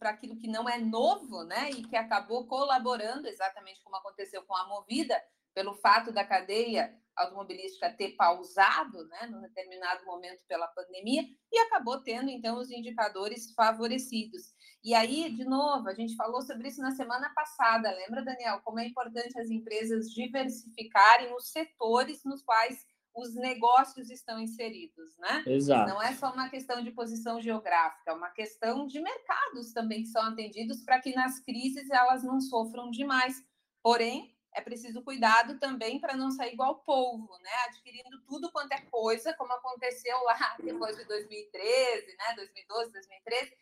aquilo 0.00 0.36
que 0.36 0.48
não 0.48 0.68
é 0.68 0.78
novo, 0.78 1.44
né? 1.44 1.70
E 1.70 1.82
que 1.84 1.96
acabou 1.96 2.46
colaborando, 2.46 3.26
exatamente 3.26 3.82
como 3.82 3.96
aconteceu 3.96 4.42
com 4.44 4.56
a 4.56 4.66
Movida, 4.68 5.20
pelo 5.54 5.74
fato 5.74 6.12
da 6.12 6.24
cadeia 6.24 6.94
automobilística 7.16 7.92
ter 7.92 8.14
pausado, 8.14 9.06
né, 9.08 9.26
num 9.26 9.40
determinado 9.40 10.04
momento 10.06 10.40
pela 10.46 10.68
pandemia, 10.68 11.24
e 11.52 11.58
acabou 11.58 12.00
tendo, 12.00 12.30
então, 12.30 12.58
os 12.58 12.70
indicadores 12.70 13.52
favorecidos. 13.54 14.54
E 14.84 14.94
aí, 14.94 15.34
de 15.34 15.44
novo, 15.44 15.88
a 15.88 15.94
gente 15.94 16.14
falou 16.14 16.40
sobre 16.42 16.68
isso 16.68 16.80
na 16.80 16.92
semana 16.92 17.28
passada, 17.34 17.90
lembra, 17.90 18.24
Daniel, 18.24 18.60
como 18.64 18.78
é 18.78 18.86
importante 18.86 19.38
as 19.38 19.50
empresas 19.50 20.10
diversificarem 20.10 21.34
os 21.34 21.50
setores 21.50 22.22
nos 22.24 22.42
quais 22.42 22.86
os 23.18 23.34
negócios 23.34 24.10
estão 24.10 24.40
inseridos, 24.40 25.16
né? 25.18 25.42
Exato. 25.46 25.90
Não 25.90 26.00
é 26.00 26.14
só 26.14 26.32
uma 26.32 26.48
questão 26.48 26.82
de 26.82 26.92
posição 26.92 27.40
geográfica, 27.40 28.12
é 28.12 28.14
uma 28.14 28.30
questão 28.30 28.86
de 28.86 29.00
mercados 29.00 29.72
também 29.72 30.02
que 30.02 30.08
são 30.08 30.22
atendidos 30.22 30.82
para 30.84 31.00
que 31.00 31.12
nas 31.14 31.40
crises 31.40 31.90
elas 31.90 32.22
não 32.22 32.40
sofram 32.40 32.90
demais. 32.90 33.42
Porém, 33.82 34.36
é 34.54 34.60
preciso 34.60 35.02
cuidado 35.02 35.58
também 35.58 36.00
para 36.00 36.16
não 36.16 36.30
sair 36.30 36.52
igual 36.52 36.76
polvo, 36.84 37.36
né? 37.42 37.50
Adquirindo 37.66 38.20
tudo 38.22 38.52
quanto 38.52 38.72
é 38.72 38.80
coisa, 38.82 39.34
como 39.34 39.52
aconteceu 39.52 40.16
lá 40.22 40.56
depois 40.62 40.96
de 40.96 41.04
2013, 41.04 42.16
né? 42.16 42.34
2012, 42.36 42.92
2013, 42.92 43.52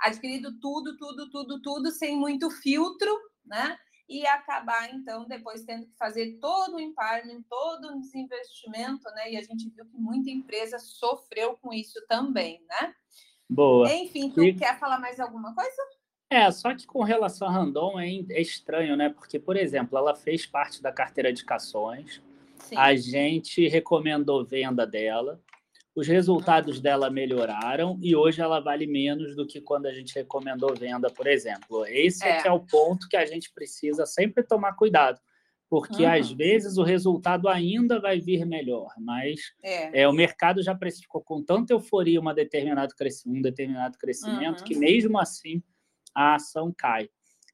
adquirido 0.00 0.58
tudo, 0.58 0.96
tudo, 0.96 1.30
tudo, 1.30 1.60
tudo 1.60 1.90
sem 1.90 2.16
muito 2.16 2.50
filtro, 2.50 3.10
né? 3.44 3.78
E 4.12 4.26
acabar 4.26 4.92
então 4.92 5.26
depois 5.26 5.64
tendo 5.64 5.86
que 5.86 5.96
fazer 5.96 6.38
todo 6.38 6.76
o 6.76 6.80
empowerment, 6.80 7.42
todo 7.48 7.88
o 7.88 7.98
desinvestimento, 7.98 9.08
né? 9.14 9.32
E 9.32 9.36
a 9.38 9.42
gente 9.42 9.70
viu 9.70 9.86
que 9.86 9.96
muita 9.96 10.28
empresa 10.28 10.78
sofreu 10.78 11.56
com 11.56 11.72
isso 11.72 11.98
também, 12.06 12.62
né? 12.68 12.94
Boa. 13.48 13.90
Enfim, 13.90 14.30
tu 14.30 14.44
e... 14.44 14.54
quer 14.54 14.78
falar 14.78 14.98
mais 14.98 15.18
alguma 15.18 15.54
coisa? 15.54 15.82
É, 16.28 16.50
só 16.50 16.74
que 16.74 16.86
com 16.86 17.02
relação 17.02 17.48
a 17.48 17.52
Randon 17.52 17.98
é, 17.98 18.08
é, 18.30 18.40
estranho, 18.42 18.96
né? 18.96 19.08
Porque, 19.08 19.38
por 19.38 19.56
exemplo, 19.56 19.96
ela 19.96 20.14
fez 20.14 20.44
parte 20.44 20.82
da 20.82 20.92
carteira 20.92 21.32
de 21.32 21.42
cações, 21.42 22.20
Sim. 22.58 22.76
a 22.76 22.94
gente 22.94 23.66
recomendou 23.66 24.44
venda 24.44 24.86
dela, 24.86 25.40
os 25.94 26.08
resultados 26.08 26.80
dela 26.80 27.10
melhoraram 27.10 27.98
e 28.00 28.16
hoje 28.16 28.40
ela 28.40 28.60
vale 28.60 28.86
menos 28.86 29.36
do 29.36 29.46
que 29.46 29.60
quando 29.60 29.86
a 29.86 29.92
gente 29.92 30.14
recomendou 30.14 30.74
venda, 30.74 31.10
por 31.10 31.26
exemplo. 31.26 31.84
Esse 31.86 32.24
é, 32.24 32.38
é, 32.38 32.46
é 32.46 32.52
o 32.52 32.60
ponto 32.60 33.08
que 33.08 33.16
a 33.16 33.26
gente 33.26 33.52
precisa 33.52 34.06
sempre 34.06 34.42
tomar 34.42 34.72
cuidado, 34.72 35.20
porque 35.68 36.04
uhum. 36.04 36.12
às 36.12 36.30
vezes 36.32 36.78
o 36.78 36.82
resultado 36.82 37.46
ainda 37.46 38.00
vai 38.00 38.20
vir 38.20 38.46
melhor, 38.46 38.90
mas 38.98 39.40
é. 39.62 40.02
é 40.02 40.08
o 40.08 40.12
mercado 40.12 40.62
já 40.62 40.74
precificou 40.74 41.22
com 41.22 41.42
tanta 41.42 41.74
euforia 41.74 42.20
uma 42.20 42.34
determinado 42.34 42.94
um 43.26 43.42
determinado 43.42 43.98
crescimento 43.98 44.60
uhum. 44.60 44.64
que 44.64 44.74
mesmo 44.74 45.18
assim 45.18 45.62
a 46.14 46.36
ação 46.36 46.72
cai. 46.76 47.08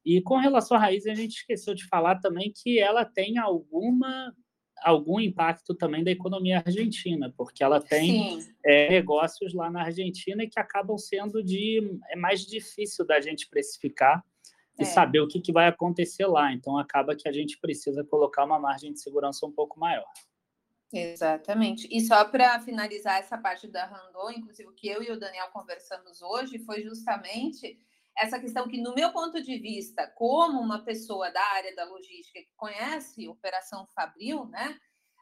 E 0.05 0.21
com 0.21 0.37
relação 0.37 0.77
à 0.77 0.79
raiz, 0.79 1.05
a 1.05 1.13
gente 1.13 1.35
esqueceu 1.35 1.73
de 1.73 1.85
falar 1.87 2.19
também 2.19 2.53
que 2.55 2.79
ela 2.79 3.03
tem 3.03 3.37
alguma 3.37 4.33
algum 4.83 5.19
impacto 5.19 5.73
também 5.73 6.03
da 6.03 6.11
economia 6.11 6.63
argentina, 6.65 7.33
porque 7.35 7.63
ela 7.63 7.79
tem 7.81 8.39
é, 8.63 8.89
negócios 8.89 9.53
lá 9.53 9.69
na 9.69 9.83
Argentina 9.83 10.47
que 10.47 10.59
acabam 10.59 10.97
sendo 10.97 11.43
de 11.43 11.99
é 12.09 12.15
mais 12.15 12.45
difícil 12.45 13.05
da 13.05 13.19
gente 13.19 13.49
precificar 13.49 14.23
e 14.77 14.83
é. 14.83 14.85
saber 14.85 15.19
o 15.19 15.27
que, 15.27 15.41
que 15.41 15.51
vai 15.51 15.67
acontecer 15.67 16.25
lá. 16.25 16.53
Então 16.53 16.77
acaba 16.77 17.15
que 17.15 17.27
a 17.27 17.31
gente 17.31 17.59
precisa 17.59 18.03
colocar 18.03 18.45
uma 18.45 18.59
margem 18.59 18.93
de 18.93 19.01
segurança 19.01 19.45
um 19.45 19.51
pouco 19.51 19.79
maior. 19.79 20.07
Exatamente. 20.91 21.87
E 21.91 22.01
só 22.01 22.25
para 22.25 22.59
finalizar 22.61 23.19
essa 23.19 23.37
parte 23.37 23.67
da 23.67 23.85
Randon, 23.85 24.31
inclusive 24.31 24.67
o 24.67 24.73
que 24.73 24.87
eu 24.87 25.03
e 25.03 25.11
o 25.11 25.19
Daniel 25.19 25.49
conversamos 25.53 26.21
hoje 26.21 26.57
foi 26.59 26.81
justamente 26.81 27.77
essa 28.19 28.39
questão 28.39 28.67
que, 28.67 28.81
no 28.81 28.93
meu 28.93 29.11
ponto 29.11 29.41
de 29.41 29.57
vista, 29.57 30.07
como 30.15 30.59
uma 30.59 30.83
pessoa 30.83 31.31
da 31.31 31.41
área 31.53 31.75
da 31.75 31.85
logística 31.85 32.39
que 32.39 32.53
conhece 32.55 33.27
operação 33.27 33.87
Fabril, 33.95 34.45
né, 34.47 34.77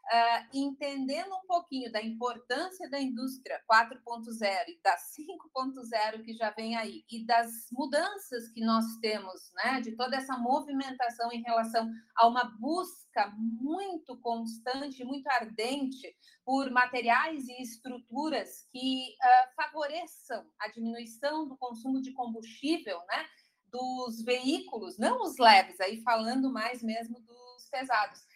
uh, 0.08 0.48
entendendo 0.54 1.34
um 1.36 1.46
pouquinho 1.48 1.92
da 1.92 2.02
importância 2.02 2.90
da 2.90 3.00
indústria 3.00 3.62
4.0 3.70 4.70
e 4.70 4.82
da 4.82 4.96
5.0 4.96 6.24
que 6.24 6.34
já 6.34 6.52
vem 6.52 6.76
aí, 6.76 7.04
e 7.12 7.26
das 7.26 7.68
mudanças 7.72 8.50
que 8.50 8.62
nós 8.62 8.86
temos, 9.02 9.52
né, 9.56 9.82
de 9.82 9.96
toda 9.96 10.16
essa 10.16 10.38
movimentação 10.38 11.32
em 11.32 11.42
relação 11.42 11.90
a 12.16 12.28
uma 12.28 12.46
busca 12.60 13.34
muito 13.38 14.18
constante, 14.20 15.04
muito 15.04 15.28
ardente 15.28 16.16
por 16.46 16.70
materiais 16.72 17.48
e 17.48 17.62
estruturas 17.62 18.68
que 18.72 19.16
uh, 19.22 19.56
favoreçam 19.56 20.46
a 20.60 20.68
diminuição 20.70 21.48
do 21.48 21.58
consumo 21.58 22.02
de 22.02 22.14
combustível, 22.14 23.00
né, 23.08 23.26
dos 23.70 24.24
veículos, 24.24 24.98
não 24.98 25.22
os 25.22 25.38
leves, 25.38 25.80
aí 25.82 26.02
falando 26.02 26.52
mais 26.52 26.82
mesmo 26.82 27.20
dos 27.20 27.70
pesados 27.70 28.27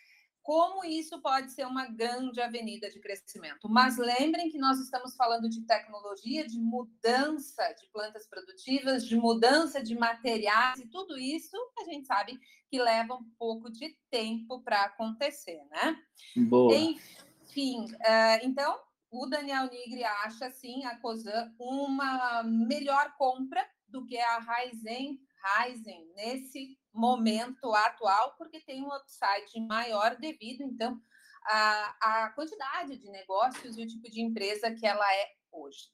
como 0.43 0.83
isso 0.83 1.21
pode 1.21 1.51
ser 1.51 1.65
uma 1.67 1.87
grande 1.87 2.41
avenida 2.41 2.89
de 2.89 2.99
crescimento. 2.99 3.69
Mas 3.69 3.97
lembrem 3.97 4.49
que 4.49 4.57
nós 4.57 4.79
estamos 4.79 5.15
falando 5.15 5.47
de 5.47 5.61
tecnologia, 5.65 6.47
de 6.47 6.59
mudança 6.59 7.63
de 7.79 7.87
plantas 7.91 8.27
produtivas, 8.27 9.05
de 9.05 9.15
mudança 9.15 9.83
de 9.83 9.95
materiais, 9.95 10.79
e 10.79 10.87
tudo 10.87 11.17
isso 11.17 11.55
a 11.79 11.83
gente 11.85 12.07
sabe 12.07 12.39
que 12.69 12.81
leva 12.81 13.15
um 13.15 13.29
pouco 13.37 13.69
de 13.69 13.95
tempo 14.09 14.61
para 14.61 14.83
acontecer, 14.83 15.61
né? 15.69 15.95
Boa. 16.37 16.73
Enfim, 16.75 17.85
uh, 17.85 18.39
então 18.43 18.79
o 19.11 19.25
Daniel 19.27 19.69
Nigri 19.69 20.03
acha 20.03 20.49
sim 20.49 20.85
a 20.85 20.97
COSAN 20.97 21.53
uma 21.59 22.43
melhor 22.43 23.13
compra 23.17 23.63
do 23.87 24.05
que 24.05 24.17
a 24.17 24.39
Raizen, 24.39 25.19
Raizen 25.41 26.07
nesse 26.15 26.77
momento 26.93 27.73
atual, 27.73 28.35
porque 28.37 28.59
tem 28.59 28.83
um 28.83 28.89
upside 28.93 29.59
maior 29.67 30.15
devido, 30.17 30.63
então, 30.63 30.99
à, 31.43 32.25
à 32.25 32.29
quantidade 32.29 32.97
de 32.97 33.09
negócios 33.09 33.77
e 33.77 33.83
o 33.83 33.87
tipo 33.87 34.09
de 34.09 34.21
empresa 34.21 34.71
que 34.71 34.85
ela 34.85 35.13
é 35.13 35.27
hoje. 35.51 35.89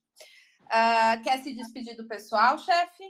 Uh, 0.65 1.23
quer 1.23 1.41
se 1.41 1.53
despedir 1.53 1.95
do 1.95 2.07
pessoal, 2.07 2.57
chefe? 2.57 3.03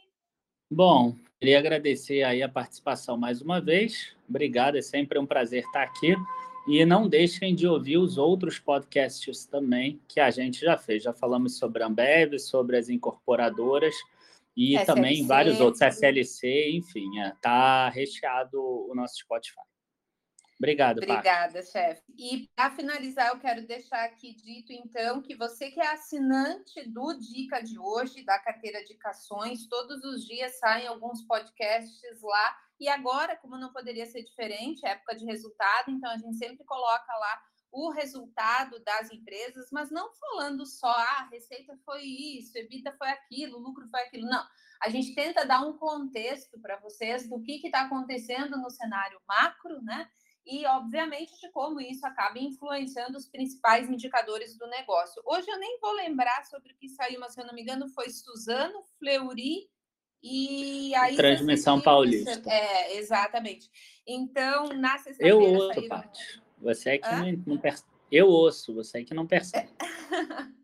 Bom, 0.70 1.16
queria 1.40 1.58
agradecer 1.58 2.24
aí 2.24 2.44
a 2.44 2.50
participação 2.50 3.18
mais 3.18 3.42
uma 3.42 3.60
vez. 3.60 4.16
Obrigado, 4.30 4.78
é 4.78 4.82
sempre 4.82 5.18
um 5.18 5.26
prazer 5.26 5.64
estar 5.64 5.84
aqui. 5.84 6.16
E 6.68 6.84
não 6.86 7.08
deixem 7.08 7.56
de 7.56 7.66
ouvir 7.66 7.98
os 7.98 8.18
outros 8.18 8.60
podcasts 8.60 9.46
também 9.46 10.02
que 10.06 10.20
a 10.20 10.30
gente 10.30 10.60
já 10.60 10.78
fez. 10.78 11.02
Já 11.02 11.14
falamos 11.14 11.58
sobre 11.58 11.82
a 11.82 11.88
Ambev, 11.88 12.38
sobre 12.38 12.78
as 12.78 12.90
incorporadoras 12.90 13.96
e 14.58 14.74
SLC. 14.74 14.86
também 14.88 15.28
vários 15.28 15.62
outros, 15.62 15.82
SLC, 15.82 16.72
enfim, 16.72 17.08
está 17.20 17.92
é, 17.94 17.96
recheado 17.96 18.60
o 18.60 18.94
nosso 18.96 19.16
Spotify. 19.18 19.62
Obrigado, 20.60 20.98
Obrigada, 20.98 21.62
chefe. 21.62 22.02
E 22.18 22.50
para 22.56 22.72
finalizar, 22.72 23.28
eu 23.28 23.40
quero 23.40 23.68
deixar 23.68 24.04
aqui 24.06 24.34
dito, 24.34 24.74
então, 24.74 25.22
que 25.22 25.36
você 25.36 25.70
que 25.70 25.80
é 25.80 25.88
assinante 25.94 26.90
do 26.90 27.14
Dica 27.14 27.62
de 27.62 27.78
hoje, 27.78 28.26
da 28.26 28.40
carteira 28.40 28.84
de 28.84 28.96
Cações, 28.96 29.68
todos 29.68 30.04
os 30.04 30.26
dias 30.26 30.58
saem 30.58 30.88
alguns 30.88 31.22
podcasts 31.28 32.22
lá. 32.24 32.58
E 32.80 32.90
agora, 32.90 33.36
como 33.36 33.56
não 33.56 33.72
poderia 33.72 34.08
ser 34.08 34.24
diferente, 34.24 34.84
época 34.84 35.16
de 35.16 35.26
resultado, 35.26 35.92
então 35.92 36.10
a 36.10 36.18
gente 36.18 36.36
sempre 36.38 36.66
coloca 36.66 37.14
lá 37.14 37.42
o 37.72 37.92
resultado 37.92 38.80
das 38.84 39.12
empresas, 39.12 39.70
mas 39.72 39.92
não 39.92 40.12
falando 40.14 40.66
só, 40.66 40.90
ah, 40.90 41.22
a 41.22 41.30
receita 41.30 41.78
foi 41.86 42.04
isso, 42.04 42.58
EBITDA 42.58 42.96
foi 42.98 43.10
aquilo, 43.10 43.60
lucro 43.60 43.88
foi 43.90 44.02
aquilo. 44.02 44.28
Não. 44.28 44.44
A 44.82 44.90
gente 44.90 45.14
tenta 45.16 45.46
dar 45.46 45.62
um 45.62 45.78
contexto 45.78 46.60
para 46.60 46.80
vocês 46.80 47.28
do 47.28 47.42
que 47.42 47.60
está 47.66 47.82
acontecendo 47.82 48.58
no 48.58 48.70
cenário 48.70 49.20
macro, 49.28 49.82
né? 49.82 50.08
E, 50.46 50.66
obviamente, 50.66 51.38
de 51.42 51.52
como 51.52 51.82
isso 51.82 52.06
acaba 52.06 52.40
influenciando 52.40 53.18
os 53.18 53.28
principais 53.28 53.90
indicadores 53.90 54.58
do 54.58 54.66
negócio. 54.68 55.22
Hoje 55.26 55.50
eu 55.50 55.60
nem 55.60 55.78
vou 55.80 55.92
lembrar 55.92 56.46
sobre 56.46 56.72
o 56.72 56.78
que 56.78 56.88
saiu, 56.88 57.20
mas 57.20 57.34
se 57.34 57.42
eu 57.42 57.46
não 57.46 57.54
me 57.54 57.62
engano, 57.64 57.90
foi 57.90 58.10
Suzano, 58.10 58.82
Fleury 58.98 59.70
e 60.24 60.96
aí. 60.96 61.18
Transmissão 61.18 61.82
Paulista. 61.82 62.50
É, 62.50 62.96
exatamente. 62.96 63.70
Então, 64.08 64.70
na 64.70 64.98
sexta-feira. 65.00 65.36
Eu 65.36 65.42
ouço, 65.42 65.74
saíram... 65.74 65.90
Paty. 65.90 66.47
Você 66.60 66.92
é 66.92 66.98
que 66.98 67.10
não, 67.10 67.44
não 67.46 67.58
percebe. 67.58 67.90
Eu 68.12 68.28
ouço, 68.28 68.74
você 68.74 69.00
é 69.00 69.04
que 69.04 69.14
não 69.14 69.28
percebe. 69.28 69.70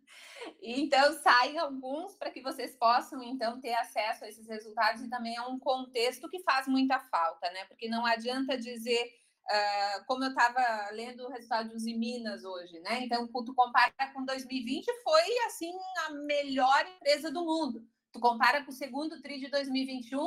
Então, 0.66 1.12
saem 1.22 1.60
alguns 1.60 2.16
para 2.16 2.32
que 2.32 2.42
vocês 2.42 2.74
possam, 2.78 3.22
então, 3.22 3.60
ter 3.60 3.74
acesso 3.74 4.24
a 4.24 4.30
esses 4.30 4.48
resultados 4.48 5.04
e 5.04 5.10
também 5.10 5.38
a 5.38 5.46
um 5.46 5.60
contexto 5.60 6.30
que 6.30 6.42
faz 6.42 6.70
muita 6.70 7.02
falta, 7.02 7.52
né? 7.52 7.66
Porque 7.66 7.90
não 7.90 8.06
adianta 8.06 8.58
dizer, 8.58 9.14
uh, 9.44 10.06
como 10.08 10.24
eu 10.24 10.30
estava 10.30 10.90
lendo 10.92 11.26
o 11.26 11.30
resultado 11.30 11.68
dos 11.68 11.84
Minas 11.84 12.46
hoje, 12.46 12.80
né? 12.80 13.04
Então, 13.04 13.28
tu 13.28 13.54
compara 13.54 13.92
com 14.14 14.24
2020, 14.24 14.86
foi, 15.04 15.38
assim, 15.48 15.74
a 16.08 16.12
melhor 16.12 16.88
empresa 16.96 17.30
do 17.30 17.44
mundo. 17.44 17.86
Tu 18.14 18.20
compara 18.22 18.64
com 18.64 18.72
o 18.72 18.74
segundo 18.74 19.22
TRI 19.22 19.42
de 19.42 19.50
2021, 19.50 20.26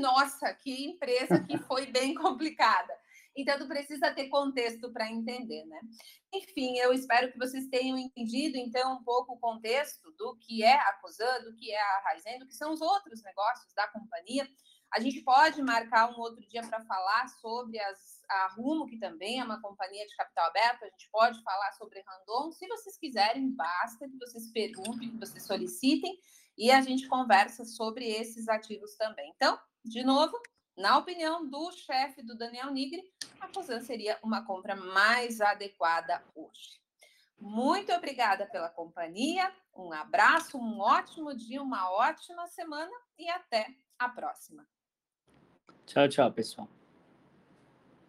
nossa, 0.00 0.52
que 0.52 0.84
empresa 0.84 1.38
que 1.44 1.58
foi 1.62 1.86
bem 1.86 2.12
complicada. 2.12 2.92
Então, 3.36 3.58
tu 3.58 3.66
precisa 3.66 4.10
ter 4.12 4.28
contexto 4.28 4.90
para 4.92 5.10
entender, 5.10 5.64
né? 5.66 5.80
Enfim, 6.32 6.78
eu 6.78 6.92
espero 6.92 7.30
que 7.30 7.38
vocês 7.38 7.68
tenham 7.68 7.98
entendido, 7.98 8.56
então, 8.56 8.94
um 8.94 9.04
pouco 9.04 9.34
o 9.34 9.38
contexto 9.38 10.10
do 10.12 10.36
que 10.36 10.62
é 10.62 10.74
a 10.74 10.92
COSAN, 10.94 11.42
do 11.44 11.54
que 11.54 11.70
é 11.70 11.80
a 11.80 12.02
Raizen, 12.04 12.38
do 12.38 12.46
que 12.46 12.54
são 12.54 12.72
os 12.72 12.80
outros 12.80 13.22
negócios 13.22 13.72
da 13.74 13.86
companhia. 13.88 14.48
A 14.92 15.00
gente 15.00 15.20
pode 15.22 15.60
marcar 15.62 16.10
um 16.10 16.20
outro 16.20 16.46
dia 16.48 16.62
para 16.62 16.82
falar 16.84 17.28
sobre 17.40 17.78
as, 17.78 18.22
a 18.28 18.54
Rumo, 18.54 18.86
que 18.86 18.98
também 18.98 19.40
é 19.40 19.44
uma 19.44 19.60
companhia 19.60 20.06
de 20.06 20.16
capital 20.16 20.46
aberto. 20.46 20.84
A 20.84 20.88
gente 20.88 21.08
pode 21.10 21.42
falar 21.42 21.72
sobre 21.72 22.02
Randon. 22.02 22.52
Se 22.52 22.66
vocês 22.68 22.96
quiserem, 22.96 23.50
basta 23.50 24.08
que 24.08 24.16
vocês 24.16 24.50
perguntem, 24.52 25.10
que 25.10 25.18
vocês 25.18 25.44
solicitem 25.44 26.18
e 26.56 26.70
a 26.70 26.80
gente 26.80 27.06
conversa 27.08 27.64
sobre 27.64 28.08
esses 28.08 28.48
ativos 28.48 28.94
também. 28.96 29.30
Então, 29.34 29.58
de 29.84 30.02
novo, 30.02 30.36
na 30.76 30.98
opinião 30.98 31.48
do 31.48 31.72
chefe 31.72 32.22
do 32.22 32.36
Daniel 32.36 32.70
Nigri, 32.70 33.02
a 33.40 33.48
Cosan 33.48 33.80
seria 33.80 34.18
uma 34.22 34.44
compra 34.44 34.76
mais 34.76 35.40
adequada 35.40 36.22
hoje. 36.34 36.80
Muito 37.38 37.92
obrigada 37.92 38.46
pela 38.46 38.68
companhia, 38.68 39.52
um 39.74 39.92
abraço, 39.92 40.58
um 40.58 40.80
ótimo 40.80 41.34
dia, 41.34 41.62
uma 41.62 41.90
ótima 41.90 42.46
semana 42.46 42.92
e 43.18 43.28
até 43.28 43.68
a 43.98 44.08
próxima. 44.08 44.66
Tchau, 45.86 46.08
tchau, 46.08 46.32
pessoal. 46.32 46.68